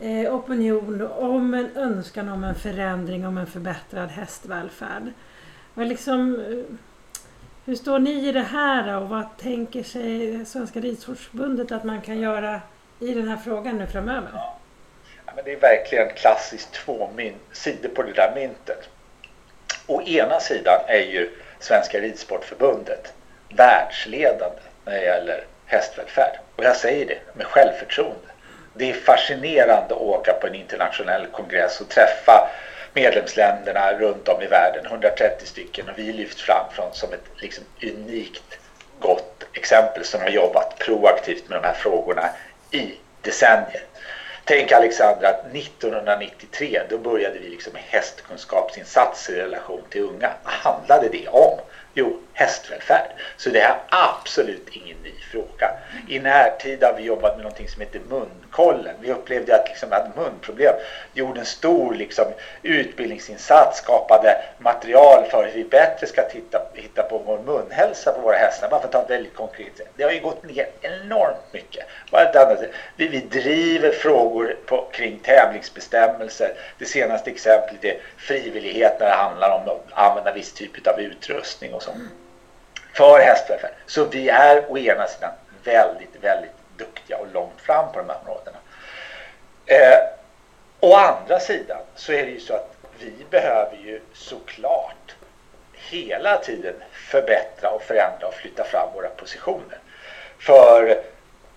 eh, 0.00 0.34
opinion 0.34 1.08
om 1.12 1.54
en 1.54 1.76
önskan 1.76 2.28
om 2.28 2.44
en 2.44 2.54
förändring, 2.54 3.26
om 3.26 3.38
en 3.38 3.46
förbättrad 3.46 4.08
hästvälfärd. 4.08 5.12
Och 5.74 5.86
liksom, 5.86 6.34
eh, 6.34 6.76
hur 7.64 7.74
står 7.74 7.98
ni 7.98 8.28
i 8.28 8.32
det 8.32 8.40
här 8.40 8.96
och 8.96 9.08
vad 9.08 9.36
tänker 9.38 9.82
sig 9.82 10.44
Svenska 10.46 10.80
Ridsportförbundet 10.80 11.72
att 11.72 11.84
man 11.84 12.00
kan 12.00 12.20
göra 12.20 12.60
i 13.00 13.14
den 13.14 13.28
här 13.28 13.36
frågan 13.36 13.78
nu 13.78 13.86
framöver? 13.86 14.30
Ja, 15.26 15.32
men 15.36 15.44
det 15.44 15.52
är 15.52 15.60
verkligen 15.60 16.08
klassiskt 16.16 16.72
två 16.72 17.10
sidor 17.52 17.88
på 17.88 18.02
det 18.02 18.12
där 18.12 18.32
myntet. 18.34 18.88
Å 19.90 20.02
ena 20.02 20.40
sidan 20.40 20.80
är 20.86 21.00
ju 21.00 21.30
Svenska 21.60 22.00
Ridsportförbundet 22.00 23.12
världsledande 23.48 24.60
när 24.84 24.92
det 24.92 25.04
gäller 25.04 25.44
hästvälfärd. 25.66 26.38
Och 26.56 26.64
jag 26.64 26.76
säger 26.76 27.06
det 27.06 27.18
med 27.32 27.46
självförtroende. 27.46 28.28
Det 28.74 28.90
är 28.90 28.94
fascinerande 28.94 29.94
att 29.94 30.00
åka 30.00 30.32
på 30.32 30.46
en 30.46 30.54
internationell 30.54 31.26
kongress 31.26 31.80
och 31.80 31.88
träffa 31.88 32.50
medlemsländerna 32.92 33.92
runt 33.92 34.28
om 34.28 34.42
i 34.42 34.46
världen, 34.46 34.86
130 34.86 35.46
stycken 35.46 35.88
och 35.88 35.98
vi 35.98 36.12
lyfts 36.12 36.42
fram 36.42 36.72
från 36.72 36.94
som 36.94 37.12
ett 37.12 37.24
liksom, 37.36 37.64
unikt 37.82 38.58
gott 38.98 39.44
exempel 39.52 40.04
som 40.04 40.20
har 40.20 40.28
jobbat 40.28 40.78
proaktivt 40.78 41.48
med 41.48 41.62
de 41.62 41.66
här 41.66 41.74
frågorna 41.74 42.30
i 42.70 42.92
decennier. 43.22 43.82
Tänk 44.48 44.72
Alexandra 44.72 45.28
att 45.28 45.54
1993 45.54 46.82
då 46.90 46.98
började 46.98 47.38
vi 47.38 47.48
liksom 47.48 47.72
med 47.72 47.82
hästkunskapsinsatser 47.82 49.32
i 49.32 49.36
relation 49.36 49.82
till 49.90 50.02
unga. 50.02 50.30
Vad 50.44 50.52
handlade 50.52 51.08
det 51.08 51.28
om? 51.28 51.58
Jo, 51.94 52.18
hästvälfärd. 52.38 53.10
Så 53.36 53.50
det 53.50 53.60
är 53.60 53.76
absolut 53.88 54.68
ingen 54.72 54.96
ny 55.02 55.12
fråga. 55.32 55.70
I 56.08 56.18
närtid 56.18 56.82
har 56.82 56.92
vi 56.92 57.02
jobbat 57.02 57.36
med 57.36 57.42
någonting 57.42 57.68
som 57.68 57.80
heter 57.80 58.00
munkollen. 58.08 58.94
Vi 59.00 59.12
upplevde 59.12 59.54
att 59.54 59.68
liksom, 59.68 59.88
vi 59.88 59.94
hade 59.94 60.10
munproblem. 60.16 60.74
Gjorde 61.14 61.40
en 61.40 61.46
stor 61.46 61.94
liksom, 61.94 62.24
utbildningsinsats, 62.62 63.78
skapade 63.78 64.42
material 64.58 65.24
för 65.30 65.44
hur 65.44 65.52
vi 65.52 65.64
bättre 65.64 66.06
ska 66.06 66.22
titta, 66.22 66.62
hitta 66.74 67.02
på 67.02 67.18
vår 67.18 67.38
munhälsa 67.38 68.12
på 68.12 68.20
våra 68.20 68.36
hästar. 68.36 68.68
Bara 68.68 68.80
för 68.80 68.88
att 68.88 68.92
ta 68.92 69.02
ett 69.02 69.10
väldigt 69.10 69.34
konkret 69.34 69.76
sätt. 69.76 69.88
Det 69.96 70.02
har 70.02 70.10
ju 70.10 70.20
gått 70.20 70.44
ner 70.44 70.66
enormt 70.80 71.52
mycket. 71.52 71.86
Vi, 72.96 73.08
vi 73.08 73.20
driver 73.20 73.90
frågor 73.90 74.56
på, 74.66 74.88
kring 74.92 75.18
tävlingsbestämmelser. 75.18 76.52
Det 76.78 76.84
senaste 76.84 77.30
exemplet 77.30 77.84
är 77.84 77.96
frivillighet 78.16 79.00
när 79.00 79.06
det 79.06 79.14
handlar 79.14 79.50
om 79.50 79.68
att 79.68 80.10
använda 80.10 80.32
viss 80.32 80.52
typ 80.52 80.86
av 80.86 81.00
utrustning 81.00 81.74
och 81.74 81.82
så 81.82 81.90
för 82.94 83.20
hästvälfärd. 83.20 83.74
Så 83.86 84.04
vi 84.04 84.28
är 84.28 84.70
å 84.72 84.78
ena 84.78 85.06
sidan 85.06 85.32
väldigt, 85.64 86.16
väldigt 86.20 86.52
duktiga 86.76 87.18
och 87.18 87.26
långt 87.32 87.60
fram 87.60 87.92
på 87.92 87.98
de 87.98 88.08
här 88.08 88.18
områdena. 88.20 88.58
Eh, 89.66 89.98
å 90.80 90.94
andra 90.94 91.40
sidan 91.40 91.80
så 91.94 92.12
är 92.12 92.26
det 92.26 92.30
ju 92.30 92.40
så 92.40 92.54
att 92.54 92.74
vi 92.98 93.12
behöver 93.30 93.76
ju 93.76 94.00
såklart 94.12 95.14
hela 95.72 96.36
tiden 96.36 96.74
förbättra 96.92 97.70
och 97.70 97.82
förändra 97.82 98.26
och 98.26 98.34
flytta 98.34 98.64
fram 98.64 98.92
våra 98.94 99.08
positioner. 99.08 99.78
För 100.38 101.02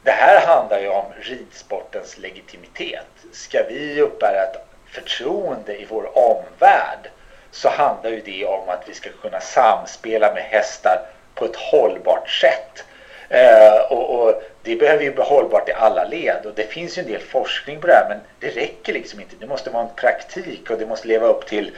det 0.04 0.12
här 0.12 0.46
handlar 0.48 0.80
ju 0.80 0.88
om 0.88 1.06
ridsportens 1.20 2.18
legitimitet. 2.18 3.06
Ska 3.32 3.64
vi 3.70 4.02
uppbära 4.02 4.44
ett 4.44 4.68
förtroende 4.92 5.82
i 5.82 5.86
vår 5.86 6.18
omvärld 6.18 7.10
så 7.52 7.70
handlar 7.70 8.10
ju 8.10 8.22
det 8.22 8.46
om 8.46 8.70
att 8.70 8.90
vi 8.90 8.94
ska 8.94 9.10
kunna 9.22 9.40
samspela 9.40 10.34
med 10.34 10.44
hästar 10.44 11.06
på 11.42 11.46
ett 11.46 11.56
hållbart 11.56 12.30
sätt. 12.30 12.84
Eh, 13.30 13.82
och, 13.90 14.20
och, 14.20 14.44
det 14.64 14.76
behöver 14.76 15.04
ju 15.04 15.14
vara 15.14 15.28
hållbart 15.28 15.70
i 15.70 15.72
alla 15.72 16.04
led 16.04 16.46
och 16.46 16.54
det 16.56 16.64
finns 16.64 16.98
ju 16.98 17.02
en 17.02 17.08
del 17.08 17.22
forskning 17.22 17.82
på 17.82 17.88
det 17.88 17.94
här 17.94 18.10
men 18.10 18.20
det 18.40 18.50
räcker 18.50 18.94
liksom 18.94 19.20
inte. 19.20 19.36
Det 19.40 19.48
måste 19.48 19.70
vara 19.70 19.84
en 19.84 19.96
praktik 19.96 20.70
och 20.70 20.78
det 20.78 20.86
måste 20.86 21.08
leva 21.08 21.28
upp 21.28 21.46
till, 21.46 21.72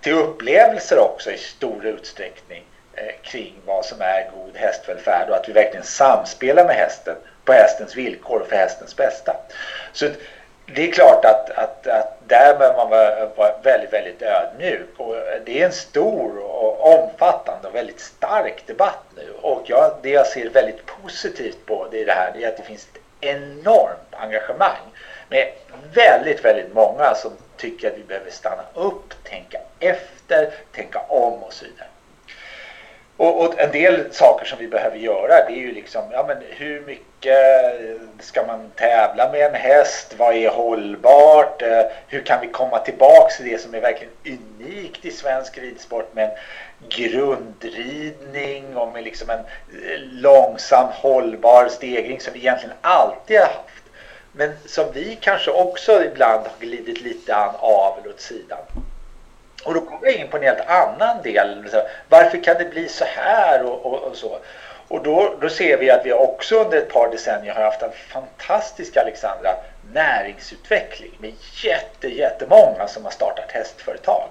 till 0.00 0.12
upplevelser 0.12 0.98
också 0.98 1.30
i 1.32 1.38
stor 1.38 1.86
utsträckning 1.86 2.64
eh, 2.94 3.14
kring 3.22 3.54
vad 3.64 3.84
som 3.84 4.00
är 4.00 4.30
god 4.34 4.56
hästvälfärd 4.56 5.30
och 5.30 5.36
att 5.36 5.48
vi 5.48 5.52
verkligen 5.52 5.84
samspelar 5.84 6.64
med 6.64 6.76
hästen 6.76 7.16
på 7.44 7.52
hästens 7.52 7.96
villkor 7.96 8.40
och 8.40 8.48
för 8.48 8.56
hästens 8.56 8.96
bästa. 8.96 9.36
Så 9.92 10.08
det 10.74 10.88
är 10.88 10.92
klart 10.92 11.24
att, 11.24 11.50
att, 11.50 11.86
att 11.86 12.18
där 12.28 12.58
behöver 12.58 12.76
man 12.76 12.90
vara, 12.90 13.26
vara 13.26 13.58
väldigt, 13.62 13.92
väldigt 13.92 14.22
ödmjuk. 14.22 14.88
Och 14.96 15.14
det 15.44 15.60
är 15.62 15.66
en 15.66 15.72
stor 15.72 16.38
och 16.38 16.98
omfattande 16.98 17.68
och 17.68 17.74
väldigt 17.74 18.00
stark 18.00 18.66
debatt 18.66 19.04
nu. 19.16 19.32
Och 19.42 19.62
jag, 19.66 19.94
det 20.02 20.10
jag 20.10 20.26
ser 20.26 20.50
väldigt 20.50 20.86
positivt 20.86 21.66
på 21.66 21.88
det, 21.90 22.02
är 22.02 22.06
det 22.06 22.12
här 22.12 22.32
det 22.34 22.44
är 22.44 22.48
att 22.48 22.56
det 22.56 22.62
finns 22.62 22.88
ett 22.94 23.00
enormt 23.20 24.10
engagemang 24.10 24.92
med 25.28 25.52
väldigt, 25.94 26.44
väldigt 26.44 26.74
många 26.74 27.14
som 27.14 27.32
tycker 27.56 27.90
att 27.90 27.98
vi 27.98 28.04
behöver 28.04 28.30
stanna 28.30 28.62
upp, 28.74 29.24
tänka 29.24 29.58
efter, 29.80 30.50
tänka 30.72 30.98
om 31.08 31.42
och 31.42 31.52
så 31.52 31.64
vidare. 31.64 31.88
Och, 33.18 33.40
och, 33.40 33.60
en 33.60 33.72
del 33.72 34.12
saker 34.12 34.46
som 34.46 34.58
vi 34.58 34.68
behöver 34.68 34.96
göra 34.96 35.44
det 35.46 35.52
är 35.52 35.60
ju 35.60 35.72
liksom, 35.72 36.02
ja 36.12 36.24
men 36.28 36.36
hur 36.48 36.80
mycket 36.80 37.38
ska 38.20 38.46
man 38.46 38.70
tävla 38.76 39.32
med 39.32 39.40
en 39.40 39.54
häst? 39.54 40.14
Vad 40.18 40.34
är 40.34 40.48
hållbart? 40.48 41.62
Eh, 41.62 41.82
hur 42.08 42.20
kan 42.20 42.40
vi 42.40 42.48
komma 42.48 42.78
tillbaks 42.78 43.36
till 43.36 43.46
det 43.46 43.58
som 43.58 43.74
är 43.74 43.80
verkligen 43.80 44.12
unikt 44.24 45.04
i 45.04 45.10
svensk 45.10 45.58
ridsport 45.58 46.14
med 46.14 46.24
en 46.24 46.36
grundridning 46.88 48.76
och 48.76 48.92
med 48.92 49.04
liksom 49.04 49.30
en 49.30 49.38
eh, 49.38 50.00
långsam 50.00 50.88
hållbar 50.92 51.68
stegring 51.68 52.20
som 52.20 52.32
vi 52.32 52.38
egentligen 52.38 52.76
alltid 52.80 53.38
har 53.38 53.46
haft. 53.46 53.84
Men 54.32 54.52
som 54.66 54.92
vi 54.92 55.18
kanske 55.20 55.50
också 55.50 56.04
ibland 56.04 56.46
har 56.46 56.58
glidit 56.60 57.00
lite 57.00 57.34
an 57.34 57.54
av 57.58 57.98
eller 57.98 58.10
åt 58.10 58.20
sidan. 58.20 58.58
Och 59.68 59.74
då 59.74 59.80
kommer 59.80 60.06
jag 60.06 60.14
in 60.14 60.28
på 60.28 60.36
en 60.36 60.42
helt 60.42 60.68
annan 60.68 61.22
del. 61.22 61.62
Liksom, 61.62 61.80
varför 62.08 62.44
kan 62.44 62.56
det 62.58 62.64
bli 62.64 62.88
så 62.88 63.04
här 63.04 63.62
och, 63.62 63.86
och, 63.86 64.02
och 64.02 64.16
så? 64.16 64.38
Och 64.88 65.02
då, 65.02 65.34
då 65.40 65.48
ser 65.48 65.76
vi 65.76 65.90
att 65.90 66.06
vi 66.06 66.12
också 66.12 66.56
under 66.64 66.78
ett 66.78 66.92
par 66.92 67.10
decennier 67.10 67.54
har 67.54 67.62
haft 67.62 67.82
en 67.82 67.92
fantastisk 67.92 68.96
Alexandra 68.96 69.50
näringsutveckling 69.92 71.10
med 71.18 71.32
jätte, 71.64 72.08
jättemånga 72.08 72.88
som 72.88 73.04
har 73.04 73.10
startat 73.10 73.52
hästföretag 73.52 74.28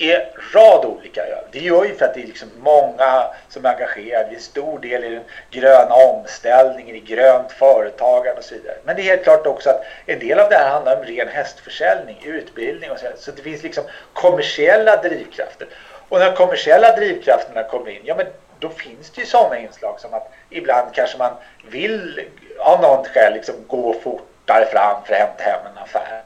är 0.00 0.30
rad 0.54 0.84
olika 0.84 1.26
öl. 1.26 1.44
Det 1.50 1.58
gör 1.58 1.84
ju 1.84 1.94
för 1.94 2.04
att 2.04 2.14
det 2.14 2.22
är 2.22 2.26
liksom 2.26 2.48
många 2.58 3.26
som 3.48 3.64
är 3.64 3.68
engagerade. 3.68 4.28
Det 4.30 4.36
är 4.36 4.40
stor 4.40 4.78
del 4.78 5.04
i 5.04 5.08
den 5.08 5.24
gröna 5.50 5.94
omställningen, 5.94 6.96
i 6.96 7.00
grönt 7.00 7.52
företagande 7.52 8.38
och 8.38 8.44
så 8.44 8.54
vidare. 8.54 8.76
Men 8.84 8.96
det 8.96 9.02
är 9.02 9.04
helt 9.04 9.22
klart 9.24 9.46
också 9.46 9.70
att 9.70 9.84
en 10.06 10.18
del 10.18 10.38
av 10.38 10.50
det 10.50 10.56
här 10.56 10.70
handlar 10.70 10.96
om 10.96 11.04
ren 11.04 11.28
hästförsäljning, 11.28 12.22
utbildning 12.24 12.90
och 12.90 12.98
så 12.98 13.02
vidare. 13.02 13.18
Så 13.20 13.30
det 13.30 13.42
finns 13.42 13.62
liksom 13.62 13.84
kommersiella 14.12 14.96
drivkrafter. 14.96 15.68
Och 16.08 16.18
när 16.18 16.36
kommersiella 16.36 16.96
drivkrafterna 16.96 17.62
kommer 17.62 17.90
in, 17.90 18.02
ja 18.04 18.14
men 18.16 18.26
då 18.58 18.68
finns 18.68 19.10
det 19.10 19.20
ju 19.20 19.26
sådana 19.26 19.58
inslag 19.58 20.00
som 20.00 20.14
att 20.14 20.32
ibland 20.50 20.94
kanske 20.94 21.18
man 21.18 21.32
vill 21.68 22.28
av 22.58 22.80
något 22.80 23.08
skäl 23.08 23.32
liksom 23.32 23.54
gå 23.66 23.94
fortare 24.02 24.66
fram 24.66 25.04
för 25.04 25.14
att 25.14 25.20
hämta 25.20 25.42
hem 25.42 25.66
en 25.66 25.82
affär. 25.82 26.22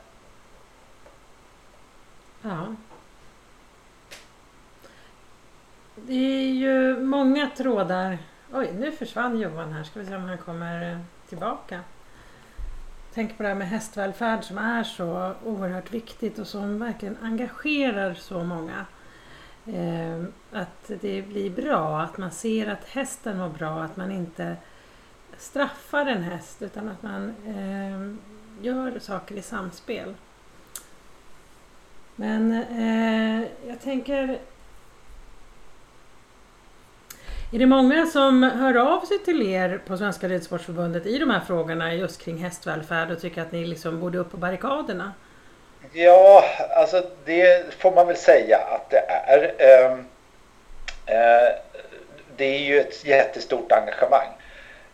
Ja. 2.43 2.75
Det 6.07 6.15
är 6.15 6.53
ju 6.53 7.01
många 7.01 7.51
trådar. 7.57 8.19
Oj, 8.53 8.73
nu 8.79 8.93
försvann 8.93 9.41
Johan 9.41 9.73
här. 9.73 9.85
Ska 9.85 10.01
vi 10.01 10.07
se 10.07 10.17
om 10.17 10.25
han 10.25 10.39
kommer 10.39 11.01
tillbaka. 11.29 11.81
Tänk 13.15 13.37
på 13.37 13.43
det 13.43 13.49
här 13.49 13.57
med 13.57 13.69
hästvälfärd 13.69 14.45
som 14.45 14.59
är 14.59 14.85
så 14.85 15.35
oerhört 15.45 15.93
viktigt 15.93 16.39
och 16.39 16.47
som 16.47 16.79
verkligen 16.79 17.17
engagerar 17.23 18.15
så 18.15 18.45
många. 18.45 18.87
Eh, 19.67 20.25
att 20.53 20.91
det 21.01 21.23
blir 21.23 21.51
bra, 21.51 22.01
att 22.01 22.19
man 22.19 22.31
ser 22.31 22.67
att 22.67 22.85
hästen 22.85 23.39
mår 23.39 23.49
bra, 23.49 23.83
att 23.83 23.97
man 23.97 24.11
inte 24.11 24.57
straffar 25.39 26.07
en 26.07 26.23
häst 26.23 26.63
utan 26.63 26.89
att 26.89 27.03
man 27.03 27.35
eh, 27.47 28.15
gör 28.65 28.99
saker 28.99 29.35
i 29.35 29.43
samspel. 29.43 30.15
Men 32.17 32.53
eh, 32.53 33.49
jag 33.69 33.81
tänker 33.81 34.39
är 37.55 37.59
det 37.59 37.67
många 37.67 38.07
som 38.07 38.43
hör 38.43 38.95
av 38.95 39.01
sig 39.01 39.19
till 39.19 39.53
er 39.53 39.81
på 39.87 39.97
Svenska 39.97 40.29
Ridsportförbundet 40.29 41.07
i 41.07 41.19
de 41.19 41.31
här 41.31 41.41
frågorna 41.47 41.95
just 41.95 42.25
kring 42.25 42.39
hästvälfärd 42.39 43.11
och 43.11 43.21
tycker 43.21 43.43
att 43.43 43.53
ni 43.53 43.65
liksom 43.65 44.01
borde 44.01 44.19
upp 44.19 44.31
på 44.31 44.37
barrikaderna? 44.37 45.13
Ja, 45.93 46.45
alltså 46.77 47.03
det 47.25 47.75
får 47.79 47.93
man 47.95 48.07
väl 48.07 48.17
säga 48.17 48.59
att 48.59 48.91
det 48.91 49.05
är. 49.09 49.55
Eh, 49.59 49.93
eh, 51.17 51.53
det 52.37 52.45
är 52.45 52.59
ju 52.59 52.81
ett 52.81 53.05
jättestort 53.05 53.73
engagemang. 53.73 54.29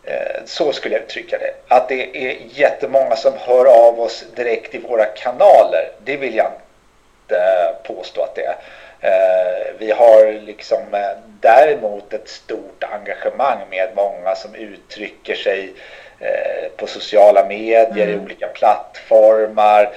Eh, 0.04 0.44
så 0.44 0.72
skulle 0.72 0.94
jag 0.94 1.04
uttrycka 1.04 1.38
det. 1.38 1.74
Att 1.74 1.88
det 1.88 2.26
är 2.26 2.38
jättemånga 2.48 3.16
som 3.16 3.32
hör 3.38 3.88
av 3.88 4.00
oss 4.00 4.24
direkt 4.34 4.74
i 4.74 4.78
våra 4.78 5.04
kanaler, 5.04 5.90
det 6.04 6.16
vill 6.16 6.34
jag 6.34 6.46
inte 6.46 7.42
påstå 7.82 8.22
att 8.22 8.34
det 8.34 8.44
är. 8.44 8.56
Eh, 9.00 9.74
vi 9.78 9.90
har 9.90 10.40
liksom 10.40 10.94
eh, 10.94 11.10
däremot 11.40 12.12
ett 12.12 12.28
stort 12.28 12.84
engagemang 12.84 13.58
med 13.70 13.88
många 13.96 14.34
som 14.34 14.54
uttrycker 14.54 15.34
sig 15.34 15.72
eh, 16.20 16.70
på 16.76 16.86
sociala 16.86 17.46
medier, 17.46 18.06
mm. 18.06 18.20
i 18.20 18.24
olika 18.24 18.48
plattformar, 18.48 19.90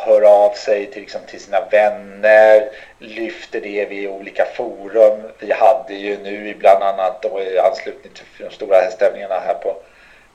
hör 0.00 0.22
av 0.22 0.50
sig 0.54 0.86
till, 0.86 1.00
liksom, 1.00 1.20
till 1.26 1.40
sina 1.40 1.60
vänner, 1.70 2.68
lyfter 2.98 3.60
det 3.60 3.84
vid 3.84 4.08
olika 4.08 4.44
forum. 4.44 5.22
Vi 5.38 5.52
hade 5.52 5.94
ju 5.94 6.18
nu 6.22 6.54
bland 6.54 6.82
annat 6.82 7.22
då, 7.22 7.42
i 7.42 7.58
anslutning 7.58 8.12
till 8.12 8.46
de 8.46 8.54
stora 8.54 8.80
hästtävlingarna 8.80 9.40
här 9.46 9.54
på 9.54 9.76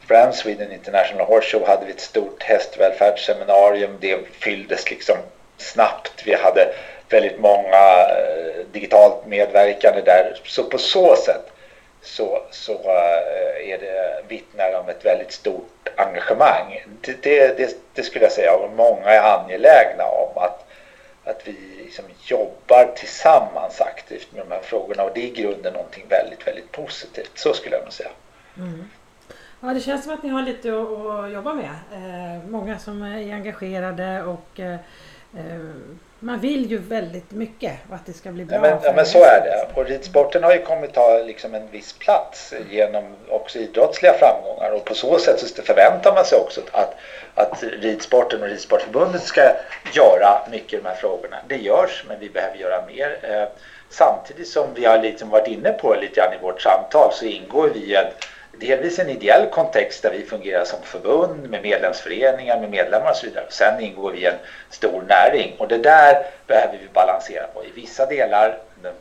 Friends 0.08 0.38
Sweden 0.38 0.72
International 0.72 1.28
Horse 1.28 1.48
Show 1.48 1.68
hade 1.68 1.86
vi 1.86 1.92
ett 1.92 2.00
stort 2.00 2.44
hästvälfärdsseminarium. 2.44 3.98
Det 4.00 4.20
fylldes 4.40 4.90
liksom 4.90 5.18
snabbt. 5.58 6.24
Vi 6.26 6.34
hade 6.34 6.74
väldigt 7.14 7.40
många 7.40 8.08
eh, 8.10 8.66
digitalt 8.72 9.26
medverkande 9.26 10.02
där. 10.02 10.42
Så 10.44 10.64
på 10.64 10.78
så 10.78 11.16
sätt 11.16 11.52
så, 12.02 12.42
så 12.52 12.74
eh, 12.74 13.70
är 13.70 13.78
det 13.78 14.24
vittnar 14.28 14.80
om 14.80 14.90
ett 14.90 15.06
väldigt 15.06 15.32
stort 15.32 15.90
engagemang. 15.96 16.84
Det, 17.02 17.24
det, 17.24 17.58
det, 17.58 17.78
det, 17.94 18.04
skulle 18.04 18.26
jag 18.26 18.32
säga 18.32 18.56
och 18.56 18.72
många 18.72 19.06
är 19.06 19.40
angelägna 19.40 20.06
om 20.06 20.44
att, 20.44 20.66
att 21.24 21.42
vi 21.48 21.56
liksom 21.84 22.06
jobbar 22.26 22.92
tillsammans 22.96 23.82
aktivt 23.82 24.28
med 24.32 24.46
de 24.46 24.52
här 24.52 24.62
frågorna 24.62 25.04
och 25.04 25.12
det 25.14 25.22
är 25.22 25.28
i 25.28 25.42
grunden 25.42 25.74
någonting 25.74 26.06
väldigt, 26.10 26.48
väldigt 26.48 26.72
positivt. 26.72 27.32
Så 27.36 27.54
skulle 27.54 27.76
jag 27.76 27.84
nog 27.84 27.94
säga. 27.94 28.10
Mm. 28.58 28.90
Ja, 29.60 29.68
det 29.68 29.80
känns 29.80 30.04
som 30.04 30.14
att 30.14 30.24
ni 30.24 30.30
har 30.30 30.42
lite 30.42 30.70
att, 30.70 31.26
att 31.26 31.32
jobba 31.32 31.54
med. 31.54 31.76
Eh, 31.94 32.50
många 32.50 32.80
som 32.80 33.02
är 33.02 33.34
engagerade 33.34 34.24
och 34.24 34.60
eh, 34.60 34.76
eh 35.38 35.60
man 36.24 36.40
vill 36.40 36.72
ju 36.72 36.78
väldigt 36.78 37.32
mycket 37.32 37.74
och 37.90 37.96
att 37.96 38.06
det 38.06 38.14
ska 38.14 38.32
bli 38.32 38.46
bra. 38.46 38.56
Ja, 38.56 38.62
men, 38.62 38.78
ja, 38.84 38.94
men 38.96 39.06
så 39.06 39.24
är 39.24 39.42
det. 39.42 39.68
Och 39.74 39.86
ridsporten 39.86 40.44
har 40.44 40.54
ju 40.54 40.62
kommit 40.62 40.94
ta 40.94 41.24
liksom 41.26 41.56
en 41.56 41.72
viss 41.72 41.94
plats 41.94 42.54
genom 42.70 43.04
också 43.30 43.60
idrottsliga 43.60 44.14
framgångar 44.14 44.72
och 44.72 44.86
på 44.86 44.96
så 44.96 45.20
sätt 45.20 45.40
så 45.40 45.64
förväntar 45.64 46.14
man 46.14 46.26
sig 46.26 46.38
också 46.38 46.62
att, 46.72 46.96
att 47.36 47.64
ridsporten 47.64 48.44
och 48.44 48.50
Ridsportförbundet 48.50 49.24
ska 49.24 49.42
göra 49.94 50.48
mycket 50.52 50.74
i 50.74 50.78
de 50.78 50.88
här 50.88 50.96
frågorna. 50.96 51.38
Det 51.48 51.58
görs, 51.58 52.06
men 52.08 52.20
vi 52.20 52.30
behöver 52.30 52.58
göra 52.58 52.86
mer. 52.86 53.18
Eh, 53.22 53.48
samtidigt 53.90 54.48
som 54.48 54.74
vi 54.76 54.86
har 54.86 54.98
liksom 54.98 55.30
varit 55.30 55.48
inne 55.48 55.72
på 55.72 55.96
lite 56.02 56.16
grann 56.16 56.34
i 56.34 56.38
vårt 56.42 56.62
samtal 56.62 57.14
så 57.14 57.26
ingår 57.26 57.70
vi 57.74 57.80
i 57.80 57.96
ett 57.96 58.26
delvis 58.62 59.00
en 59.00 59.10
ideell 59.10 59.50
kontext 59.50 60.04
där 60.04 60.12
vi 60.12 60.26
fungerar 60.26 60.66
som 60.66 60.82
förbund 60.84 61.50
med 61.50 61.62
medlemsföreningar 61.62 62.60
med 62.60 62.70
medlemmar 62.70 63.10
och 63.10 63.16
så 63.16 63.26
vidare. 63.26 63.46
Sen 63.50 63.80
ingår 63.80 64.12
vi 64.12 64.20
i 64.20 64.26
en 64.26 64.36
stor 64.70 65.02
näring 65.02 65.56
och 65.58 65.68
det 65.68 65.78
där 65.78 66.26
behöver 66.48 66.78
vi 66.78 66.88
balansera 66.94 67.48
på. 67.48 67.66
I 67.66 67.72
vissa 67.76 68.06
delar, 68.06 68.58
den 68.84 68.94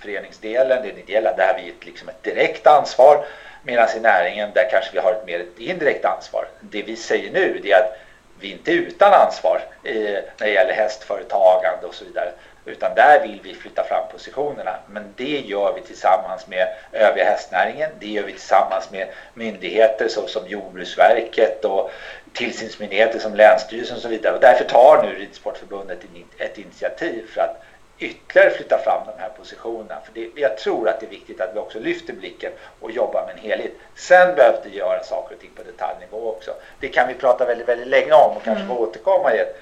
föreningsdelen, 0.00 0.82
den 0.82 0.98
ideella, 0.98 1.36
där 1.36 1.46
har 1.46 1.60
vi 1.62 1.68
ett, 1.68 1.86
liksom 1.86 2.08
ett 2.08 2.22
direkt 2.22 2.66
ansvar 2.66 3.24
medan 3.62 3.88
i 3.96 4.00
näringen 4.00 4.50
där 4.54 4.70
kanske 4.70 4.90
vi 4.92 4.98
har 4.98 5.12
ett 5.12 5.26
mer 5.26 5.44
indirekt 5.58 6.04
ansvar. 6.04 6.48
Det 6.60 6.82
vi 6.82 6.96
säger 6.96 7.32
nu 7.32 7.60
är 7.64 7.76
att 7.76 7.98
vi 8.40 8.52
inte 8.52 8.70
är 8.70 8.74
utan 8.74 9.12
ansvar 9.12 9.60
eh, 9.82 9.94
när 10.38 10.46
det 10.46 10.50
gäller 10.50 10.74
hästföretagande 10.74 11.86
och 11.86 11.94
så 11.94 12.04
vidare. 12.04 12.32
Utan 12.64 12.94
där 12.94 13.22
vill 13.22 13.40
vi 13.42 13.54
flytta 13.54 13.84
fram 13.84 14.08
positionerna. 14.12 14.76
Men 14.86 15.14
det 15.16 15.40
gör 15.40 15.72
vi 15.74 15.80
tillsammans 15.80 16.46
med 16.46 16.68
övriga 16.92 17.24
hästnäringen. 17.24 17.90
Det 17.98 18.06
gör 18.06 18.22
vi 18.22 18.32
tillsammans 18.32 18.90
med 18.90 19.08
myndigheter 19.34 20.08
såsom 20.08 20.46
Jordbruksverket 20.46 21.64
och 21.64 21.90
tillsynsmyndigheter 22.32 23.18
som 23.18 23.34
Länsstyrelsen 23.34 23.96
och 23.96 24.02
så 24.02 24.08
vidare. 24.08 24.34
Och 24.34 24.40
därför 24.40 24.64
tar 24.64 25.02
nu 25.02 25.18
Ridsportförbundet 25.18 25.98
ett 26.38 26.58
initiativ 26.58 27.26
för 27.34 27.40
att 27.40 27.62
ytterligare 27.98 28.50
flytta 28.50 28.78
fram 28.78 29.06
de 29.06 29.22
här 29.22 29.28
positionerna. 29.28 30.00
För 30.04 30.12
det, 30.14 30.40
jag 30.40 30.58
tror 30.58 30.88
att 30.88 31.00
det 31.00 31.06
är 31.06 31.10
viktigt 31.10 31.40
att 31.40 31.54
vi 31.54 31.58
också 31.58 31.80
lyfter 31.80 32.12
blicken 32.12 32.52
och 32.80 32.90
jobbar 32.90 33.26
med 33.26 33.34
en 33.34 33.50
helhet. 33.50 33.72
Sen 33.94 34.34
behövs 34.34 34.58
det 34.64 34.68
göra 34.68 35.02
saker 35.02 35.34
och 35.34 35.40
ting 35.40 35.50
på 35.56 35.62
detaljnivå 35.62 36.30
också. 36.30 36.54
Det 36.80 36.88
kan 36.88 37.08
vi 37.08 37.14
prata 37.14 37.44
väldigt, 37.44 37.68
väldigt 37.68 37.88
länge 37.88 38.12
om 38.12 38.36
och 38.36 38.42
kanske 38.44 38.64
mm. 38.64 38.76
få 38.76 38.82
återkomma 38.82 39.34
i 39.34 39.38
ett 39.38 39.56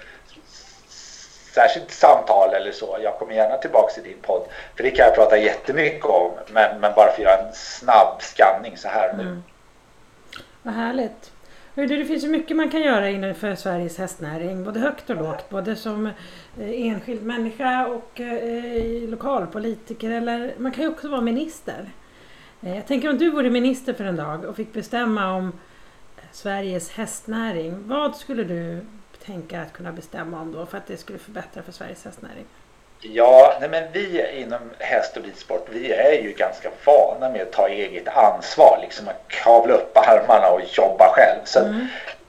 särskilt 1.54 1.90
samtal 1.90 2.54
eller 2.54 2.72
så. 2.72 2.98
Jag 3.02 3.18
kommer 3.18 3.34
gärna 3.34 3.56
tillbaka 3.56 3.92
till 3.92 4.02
din 4.02 4.20
podd. 4.22 4.42
För 4.76 4.82
det 4.82 4.90
kan 4.90 5.06
jag 5.06 5.14
prata 5.14 5.36
jättemycket 5.36 6.04
om. 6.04 6.30
Men, 6.52 6.80
men 6.80 6.92
bara 6.94 7.06
för 7.06 7.12
att 7.12 7.18
göra 7.18 7.46
en 7.46 7.54
snabb 7.54 8.22
skanning 8.22 8.76
så 8.76 8.88
här 8.88 9.14
nu. 9.16 9.22
Mm. 9.22 9.42
Vad 10.62 10.74
härligt. 10.74 11.32
Det 11.74 12.04
finns 12.04 12.24
ju 12.24 12.28
mycket 12.28 12.56
man 12.56 12.70
kan 12.70 12.80
göra 12.80 13.10
inför 13.10 13.54
Sveriges 13.54 13.98
hästnäring, 13.98 14.64
både 14.64 14.80
högt 14.80 15.10
och 15.10 15.16
lågt. 15.16 15.50
Både 15.50 15.76
som 15.76 16.06
eh, 16.06 16.12
enskild 16.56 17.22
människa 17.22 17.86
och 17.86 18.20
eh, 18.20 19.08
lokalpolitiker 19.08 20.10
eller 20.10 20.54
man 20.58 20.72
kan 20.72 20.84
ju 20.84 20.90
också 20.90 21.08
vara 21.08 21.20
minister. 21.20 21.90
Eh, 22.62 22.76
jag 22.76 22.86
tänker 22.86 23.10
om 23.10 23.18
du 23.18 23.30
vore 23.30 23.50
minister 23.50 23.92
för 23.92 24.04
en 24.04 24.16
dag 24.16 24.44
och 24.44 24.56
fick 24.56 24.72
bestämma 24.72 25.34
om 25.34 25.52
Sveriges 26.32 26.90
hästnäring. 26.90 27.88
Vad 27.88 28.16
skulle 28.16 28.44
du 28.44 28.80
tänka 29.24 29.60
att 29.60 29.72
kunna 29.72 29.92
bestämma 29.92 30.40
om 30.40 30.52
då 30.52 30.66
för 30.66 30.78
att 30.78 30.86
det 30.86 30.96
skulle 30.96 31.18
förbättra 31.18 31.62
för 31.62 31.72
Sveriges 31.72 32.04
hästnäring? 32.04 32.46
Ja, 33.00 33.56
nej 33.60 33.68
men 33.68 33.92
vi 33.92 34.30
inom 34.40 34.70
häst 34.78 35.16
och 35.16 35.24
ridsport, 35.24 35.66
vi 35.70 35.92
är 35.92 36.22
ju 36.22 36.32
ganska 36.32 36.70
vana 36.84 37.28
med 37.28 37.42
att 37.42 37.52
ta 37.52 37.68
eget 37.68 38.08
ansvar, 38.08 38.78
liksom 38.82 39.08
att 39.08 39.28
kavla 39.28 39.74
upp 39.74 39.96
armarna 39.96 40.48
och 40.48 40.60
jobba 40.60 41.12
själv. 41.14 41.40
Så 41.44 41.58
mm. 41.58 41.86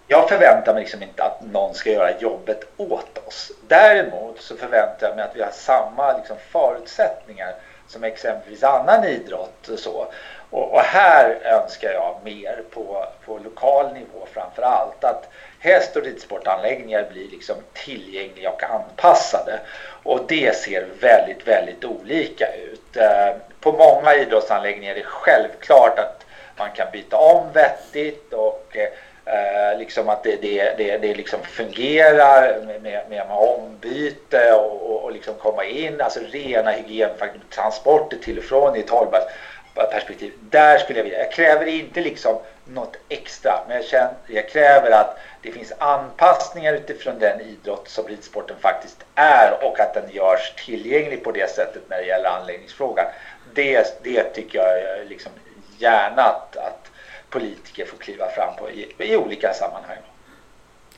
jag 0.08 0.30
förväntar 0.30 0.74
mig 0.74 0.82
liksom 0.84 1.04
inte 1.04 1.24
att 1.24 1.42
någon 1.42 1.74
ska 1.74 1.92
göra 1.92 2.20
jobbet 2.20 2.64
åt 2.78 3.28
oss. 3.28 3.52
Däremot 3.68 4.42
så 4.42 4.56
förväntar 4.56 5.08
jag 5.08 5.16
mig 5.16 5.26
att 5.26 5.36
vi 5.36 5.42
har 5.42 5.52
samma 5.52 6.18
liksom 6.18 6.38
förutsättningar 6.52 7.56
som 7.88 8.04
exempelvis 8.04 8.64
annan 8.64 9.04
idrott 9.04 9.68
och 9.68 9.80
så. 9.80 10.08
Och, 10.50 10.74
och, 10.74 10.82
här 10.82 11.40
önskar 11.44 11.92
jag 11.92 12.20
mer 12.24 12.64
på, 12.74 13.06
på 13.26 13.38
lokal 13.38 13.94
nivå 13.94 14.28
framför 14.34 14.62
allt. 14.62 15.04
Att 15.04 15.30
häst 15.64 15.96
och 15.96 16.04
ridsportanläggningar 16.04 17.06
blir 17.12 17.28
liksom 17.28 17.56
tillgängliga 17.74 18.50
och 18.50 18.64
anpassade. 18.64 19.60
Och 20.04 20.20
det 20.28 20.56
ser 20.56 20.88
väldigt, 21.00 21.48
väldigt 21.48 21.86
olika 21.86 22.46
ut. 22.56 22.98
Eh, 22.98 23.36
på 23.60 23.72
många 23.72 24.16
idrottsanläggningar 24.16 24.92
är 24.92 25.00
det 25.00 25.06
självklart 25.06 26.00
att 26.00 26.26
man 26.58 26.70
kan 26.72 26.88
byta 26.92 27.18
om 27.18 27.52
vettigt 27.54 28.34
och 28.34 28.78
eh, 29.26 29.80
liksom 29.80 30.10
att 30.10 30.24
det, 30.24 30.42
det, 30.42 30.78
det, 30.78 30.98
det 30.98 31.16
liksom 31.16 31.40
fungerar 31.44 32.60
med, 32.66 32.82
med, 32.82 33.10
med 33.10 33.26
ombyte 33.30 34.54
och, 34.54 35.04
och 35.04 35.12
liksom 35.12 35.34
komma 35.34 35.66
in, 35.66 36.02
alltså 36.02 36.20
rena 36.32 36.72
hygientransporter 36.72 38.18
till 38.18 38.38
och 38.38 38.44
från 38.44 38.76
i 38.76 38.80
ett 38.80 38.90
hållbart 38.90 39.32
perspektiv. 39.74 40.34
Där 40.40 40.78
skulle 40.78 41.00
jag 41.00 41.04
vilja, 41.04 41.20
jag 41.20 41.32
kräver 41.32 41.66
inte 41.66 42.02
liksom 42.02 42.40
något 42.66 42.96
extra, 43.10 43.60
men 43.68 43.76
jag, 43.76 43.86
känner, 43.86 44.14
jag 44.28 44.50
kräver 44.50 44.92
att 44.92 45.18
det 45.42 45.52
finns 45.52 45.74
anpassningar 45.78 46.74
utifrån 46.74 47.20
den 47.20 47.42
idrott 47.42 47.88
som 47.88 48.08
ridsporten 48.08 48.56
faktiskt 48.60 49.06
är 49.16 49.64
och 49.64 49.80
att 49.80 49.94
den 49.94 50.10
görs 50.12 50.54
tillgänglig 50.66 51.24
på 51.24 51.32
det 51.32 51.50
sättet 51.50 51.90
när 51.90 51.98
det 51.98 52.06
gäller 52.06 52.30
anläggningsfrågan. 52.30 53.06
Det, 53.54 54.00
det 54.04 54.24
tycker 54.24 54.60
jag 54.60 55.08
liksom 55.08 55.32
gärna 55.78 56.22
att, 56.22 56.58
att 56.58 56.92
politiker 57.30 57.86
får 57.86 57.98
kliva 57.98 58.30
fram 58.30 58.56
på 58.56 58.70
i, 58.70 58.96
i 58.98 59.18
olika 59.18 59.54
sammanhang. 59.54 59.98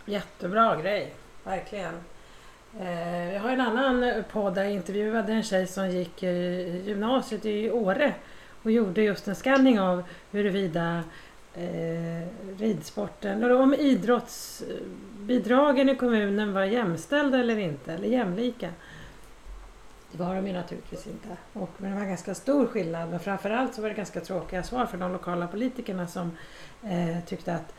Jättebra 0.06 0.76
grej, 0.76 1.14
verkligen. 1.44 2.04
Eh, 2.82 3.34
jag 3.34 3.40
har 3.40 3.50
en 3.50 3.62
annan 3.62 4.24
podd 4.32 4.56
där 4.56 4.64
jag 4.64 4.72
intervjuade 4.72 5.34
en 5.34 5.44
tjej 5.44 5.68
som 5.68 5.90
gick 5.90 6.24
gymnasiet 6.24 7.46
i 7.46 7.72
Åre 7.72 8.14
och 8.66 8.72
gjorde 8.72 9.02
just 9.02 9.28
en 9.28 9.36
scanning 9.36 9.80
av 9.80 10.04
huruvida 10.32 11.04
eh, 11.54 12.28
ridsporten, 12.60 13.44
eller 13.44 13.62
om 13.62 13.74
idrottsbidragen 13.74 15.90
i 15.90 15.96
kommunen 15.96 16.54
var 16.54 16.64
jämställda 16.64 17.40
eller 17.40 17.58
inte, 17.58 17.94
eller 17.94 18.08
jämlika. 18.08 18.70
Det 20.12 20.18
var 20.24 20.36
de 20.36 20.48
ju 20.48 20.54
naturligtvis 20.54 21.08
inte. 21.08 21.28
Och, 21.54 21.70
men 21.78 21.92
det 21.92 21.98
var 22.00 22.06
ganska 22.06 22.36
stor 22.36 22.68
skillnad. 22.68 23.10
Men 23.10 23.20
framförallt 23.20 23.76
så 23.76 23.82
var 23.82 23.90
det 23.90 23.96
ganska 23.96 24.22
tråkiga 24.22 24.64
svar 24.64 24.86
för 24.86 24.98
de 24.98 25.12
lokala 25.12 25.48
politikerna 25.48 26.08
som 26.08 26.32
eh, 26.84 27.20
tyckte 27.26 27.56
att 27.56 27.74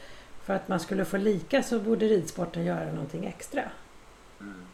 för 0.45 0.55
att 0.55 0.69
man 0.69 0.81
skulle 0.81 1.05
få 1.05 1.17
lika 1.17 1.63
så 1.63 1.81
borde 1.81 2.07
ridsporten 2.07 2.65
göra 2.65 2.93
någonting 2.93 3.27
extra. 3.27 3.63
Mm. 4.41 4.67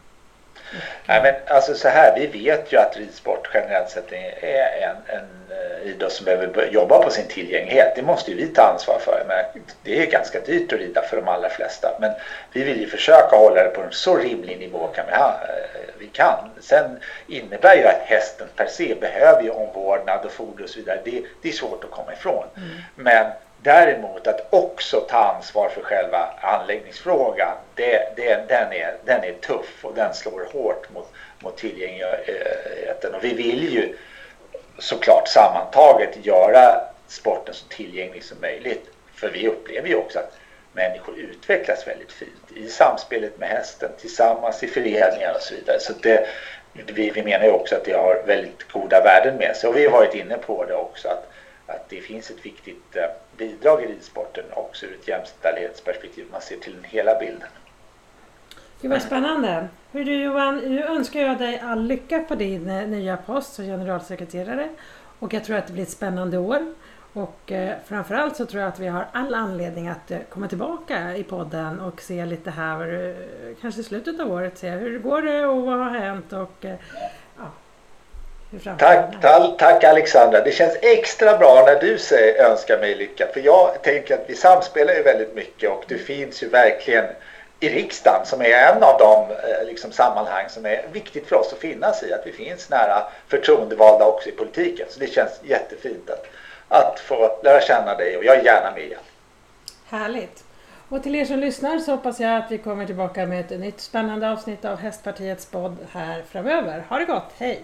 Nej, 1.06 1.22
men 1.22 1.56
alltså 1.56 1.74
så 1.74 1.88
här, 1.88 2.14
vi 2.16 2.26
vet 2.26 2.72
ju 2.72 2.76
att 2.78 2.96
ridsport 2.96 3.50
generellt 3.54 3.90
sett 3.90 4.12
är 4.12 4.82
en, 4.82 5.16
en 5.16 5.56
uh, 5.56 5.90
idrott 5.90 6.12
som 6.12 6.24
behöver 6.24 6.68
jobba 6.70 6.98
på 6.98 7.10
sin 7.10 7.28
tillgänglighet. 7.28 7.92
Det 7.96 8.02
måste 8.02 8.30
ju 8.30 8.36
vi 8.36 8.46
ta 8.46 8.62
ansvar 8.62 8.98
för. 8.98 9.24
Men 9.28 9.62
det 9.82 10.02
är 10.02 10.06
ganska 10.06 10.40
dyrt 10.40 10.72
att 10.72 10.78
rida 10.78 11.02
för 11.02 11.16
de 11.16 11.28
allra 11.28 11.48
flesta. 11.48 11.96
Men 12.00 12.12
vi 12.52 12.62
vill 12.62 12.80
ju 12.80 12.86
försöka 12.86 13.36
hålla 13.36 13.62
det 13.62 13.70
på 13.70 13.80
en 13.80 13.92
så 13.92 14.16
rimlig 14.16 14.58
nivå 14.58 14.86
kan 14.86 15.06
vi, 15.06 15.12
ha, 15.12 15.28
uh, 15.28 15.90
vi 15.98 16.06
kan. 16.06 16.50
Sen 16.60 17.00
innebär 17.26 17.74
ju 17.74 17.86
att 17.86 18.02
hästen 18.04 18.48
per 18.56 18.66
se 18.66 18.94
behöver 18.94 19.42
ju 19.42 19.50
omvårdnad 19.50 20.24
och 20.24 20.32
foder 20.32 20.64
och 20.64 20.70
så 20.70 20.78
vidare. 20.78 21.00
Det, 21.04 21.22
det 21.42 21.48
är 21.48 21.52
svårt 21.52 21.84
att 21.84 21.90
komma 21.90 22.12
ifrån. 22.12 22.44
Mm. 22.56 22.68
Men 22.94 23.26
Däremot 23.62 24.26
att 24.26 24.46
också 24.50 25.00
ta 25.00 25.16
ansvar 25.16 25.68
för 25.68 25.82
själva 25.82 26.30
anläggningsfrågan, 26.40 27.56
det, 27.74 28.16
det, 28.16 28.48
den, 28.48 28.72
är, 28.72 28.96
den 29.04 29.24
är 29.24 29.32
tuff 29.32 29.84
och 29.84 29.94
den 29.94 30.14
slår 30.14 30.48
hårt 30.52 30.90
mot, 30.90 31.08
mot 31.38 31.56
tillgängligheten. 31.56 33.14
Och 33.14 33.24
vi 33.24 33.34
vill 33.34 33.72
ju 33.72 33.96
såklart 34.78 35.28
sammantaget 35.28 36.26
göra 36.26 36.80
sporten 37.08 37.54
så 37.54 37.66
tillgänglig 37.68 38.24
som 38.24 38.40
möjligt. 38.40 38.90
För 39.14 39.28
vi 39.28 39.48
upplever 39.48 39.88
ju 39.88 39.94
också 39.94 40.18
att 40.18 40.32
människor 40.72 41.18
utvecklas 41.18 41.86
väldigt 41.86 42.12
fint 42.12 42.52
i 42.56 42.68
samspelet 42.68 43.38
med 43.38 43.48
hästen, 43.48 43.90
tillsammans 44.00 44.62
i 44.62 44.66
föreningar 44.66 45.34
och 45.34 45.42
så 45.42 45.54
vidare. 45.54 45.80
Så 45.80 45.92
det, 46.02 46.26
vi, 46.72 47.10
vi 47.10 47.22
menar 47.22 47.44
ju 47.44 47.50
också 47.50 47.76
att 47.76 47.84
det 47.84 47.92
har 47.92 48.22
väldigt 48.26 48.72
goda 48.72 49.00
värden 49.00 49.36
med 49.36 49.56
sig 49.56 49.68
och 49.70 49.76
vi 49.76 49.84
har 49.84 49.92
varit 49.92 50.14
inne 50.14 50.38
på 50.38 50.64
det 50.64 50.74
också 50.74 51.08
att, 51.08 51.31
att 51.66 51.88
det 51.88 52.00
finns 52.00 52.30
ett 52.30 52.46
viktigt 52.46 52.96
eh, 52.96 53.02
bidrag 53.36 53.82
i 53.82 53.86
ridsporten 53.86 54.44
också 54.52 54.86
ur 54.86 54.94
ett 54.94 55.08
jämställdhetsperspektiv. 55.08 56.26
Man 56.32 56.40
ser 56.40 56.56
till 56.56 56.72
den 56.72 56.84
hela 56.84 57.18
bilden. 57.18 57.48
Gud 58.80 58.90
vad 58.90 59.02
spännande! 59.02 59.68
Hur 59.92 60.04
du 60.04 60.22
Johan, 60.22 60.56
nu 60.56 60.84
önskar 60.84 61.20
jag 61.20 61.38
dig 61.38 61.58
all 61.58 61.82
lycka 61.82 62.18
på 62.18 62.34
din 62.34 62.70
eh, 62.70 62.88
nya 62.88 63.16
post 63.16 63.54
som 63.54 63.64
generalsekreterare 63.64 64.68
och 65.18 65.34
jag 65.34 65.44
tror 65.44 65.56
att 65.56 65.66
det 65.66 65.72
blir 65.72 65.82
ett 65.82 65.90
spännande 65.90 66.38
år. 66.38 66.74
Och 67.12 67.52
eh, 67.52 67.76
framförallt 67.86 68.36
så 68.36 68.46
tror 68.46 68.62
jag 68.62 68.68
att 68.68 68.78
vi 68.78 68.86
har 68.86 69.06
all 69.12 69.34
anledning 69.34 69.88
att 69.88 70.10
eh, 70.10 70.18
komma 70.28 70.48
tillbaka 70.48 71.16
i 71.16 71.24
podden 71.24 71.80
och 71.80 72.00
se 72.00 72.26
lite 72.26 72.50
här, 72.50 72.94
eh, 72.94 73.56
kanske 73.60 73.80
i 73.80 73.84
slutet 73.84 74.20
av 74.20 74.32
året, 74.32 74.58
se 74.58 74.70
hur 74.70 74.92
det 74.92 74.98
går 74.98 75.28
eh, 75.28 75.44
och 75.44 75.62
vad 75.62 75.78
har 75.78 75.90
hänt 75.90 76.32
och 76.32 76.64
Tack, 78.78 79.20
tal, 79.22 79.56
tack 79.58 79.84
Alexandra. 79.84 80.40
Det 80.40 80.52
känns 80.52 80.76
extra 80.82 81.38
bra 81.38 81.64
när 81.66 81.80
du 81.80 81.98
säger 81.98 82.50
önskar 82.50 82.78
mig 82.78 82.94
lycka. 82.94 83.26
För 83.32 83.40
jag 83.40 83.82
tänker 83.82 84.14
att 84.14 84.24
vi 84.26 84.34
samspelar 84.34 84.94
ju 84.94 85.02
väldigt 85.02 85.34
mycket 85.34 85.70
och 85.70 85.84
du 85.88 85.98
finns 85.98 86.42
ju 86.42 86.48
verkligen 86.48 87.04
i 87.60 87.68
riksdagen 87.68 88.26
som 88.26 88.40
är 88.40 88.50
en 88.50 88.82
av 88.82 88.98
de 88.98 89.30
eh, 89.30 89.66
liksom, 89.66 89.92
sammanhang 89.92 90.48
som 90.48 90.66
är 90.66 90.86
viktigt 90.92 91.26
för 91.26 91.36
oss 91.36 91.52
att 91.52 91.58
finnas 91.58 92.02
i. 92.02 92.12
Att 92.12 92.26
vi 92.26 92.32
finns 92.32 92.70
nära 92.70 93.02
förtroendevalda 93.28 94.06
också 94.06 94.28
i 94.28 94.32
politiken. 94.32 94.86
Så 94.90 95.00
det 95.00 95.06
känns 95.06 95.40
jättefint 95.42 96.10
att, 96.10 96.26
att 96.68 97.00
få 97.00 97.40
lära 97.42 97.60
känna 97.60 97.94
dig 97.94 98.16
och 98.16 98.24
jag 98.24 98.36
är 98.36 98.44
gärna 98.44 98.70
med 98.70 98.84
igen. 98.84 99.00
Härligt! 99.86 100.44
Och 100.88 101.02
till 101.02 101.14
er 101.14 101.24
som 101.24 101.38
lyssnar 101.38 101.78
så 101.78 101.90
hoppas 101.90 102.20
jag 102.20 102.36
att 102.36 102.50
vi 102.50 102.58
kommer 102.58 102.86
tillbaka 102.86 103.26
med 103.26 103.40
ett 103.40 103.60
nytt 103.60 103.80
spännande 103.80 104.30
avsnitt 104.30 104.64
av 104.64 104.78
Hästpartiets 104.78 105.46
podd 105.46 105.76
här 105.92 106.22
framöver. 106.28 106.84
Ha 106.88 106.98
det 106.98 107.04
gott, 107.04 107.32
hej! 107.38 107.62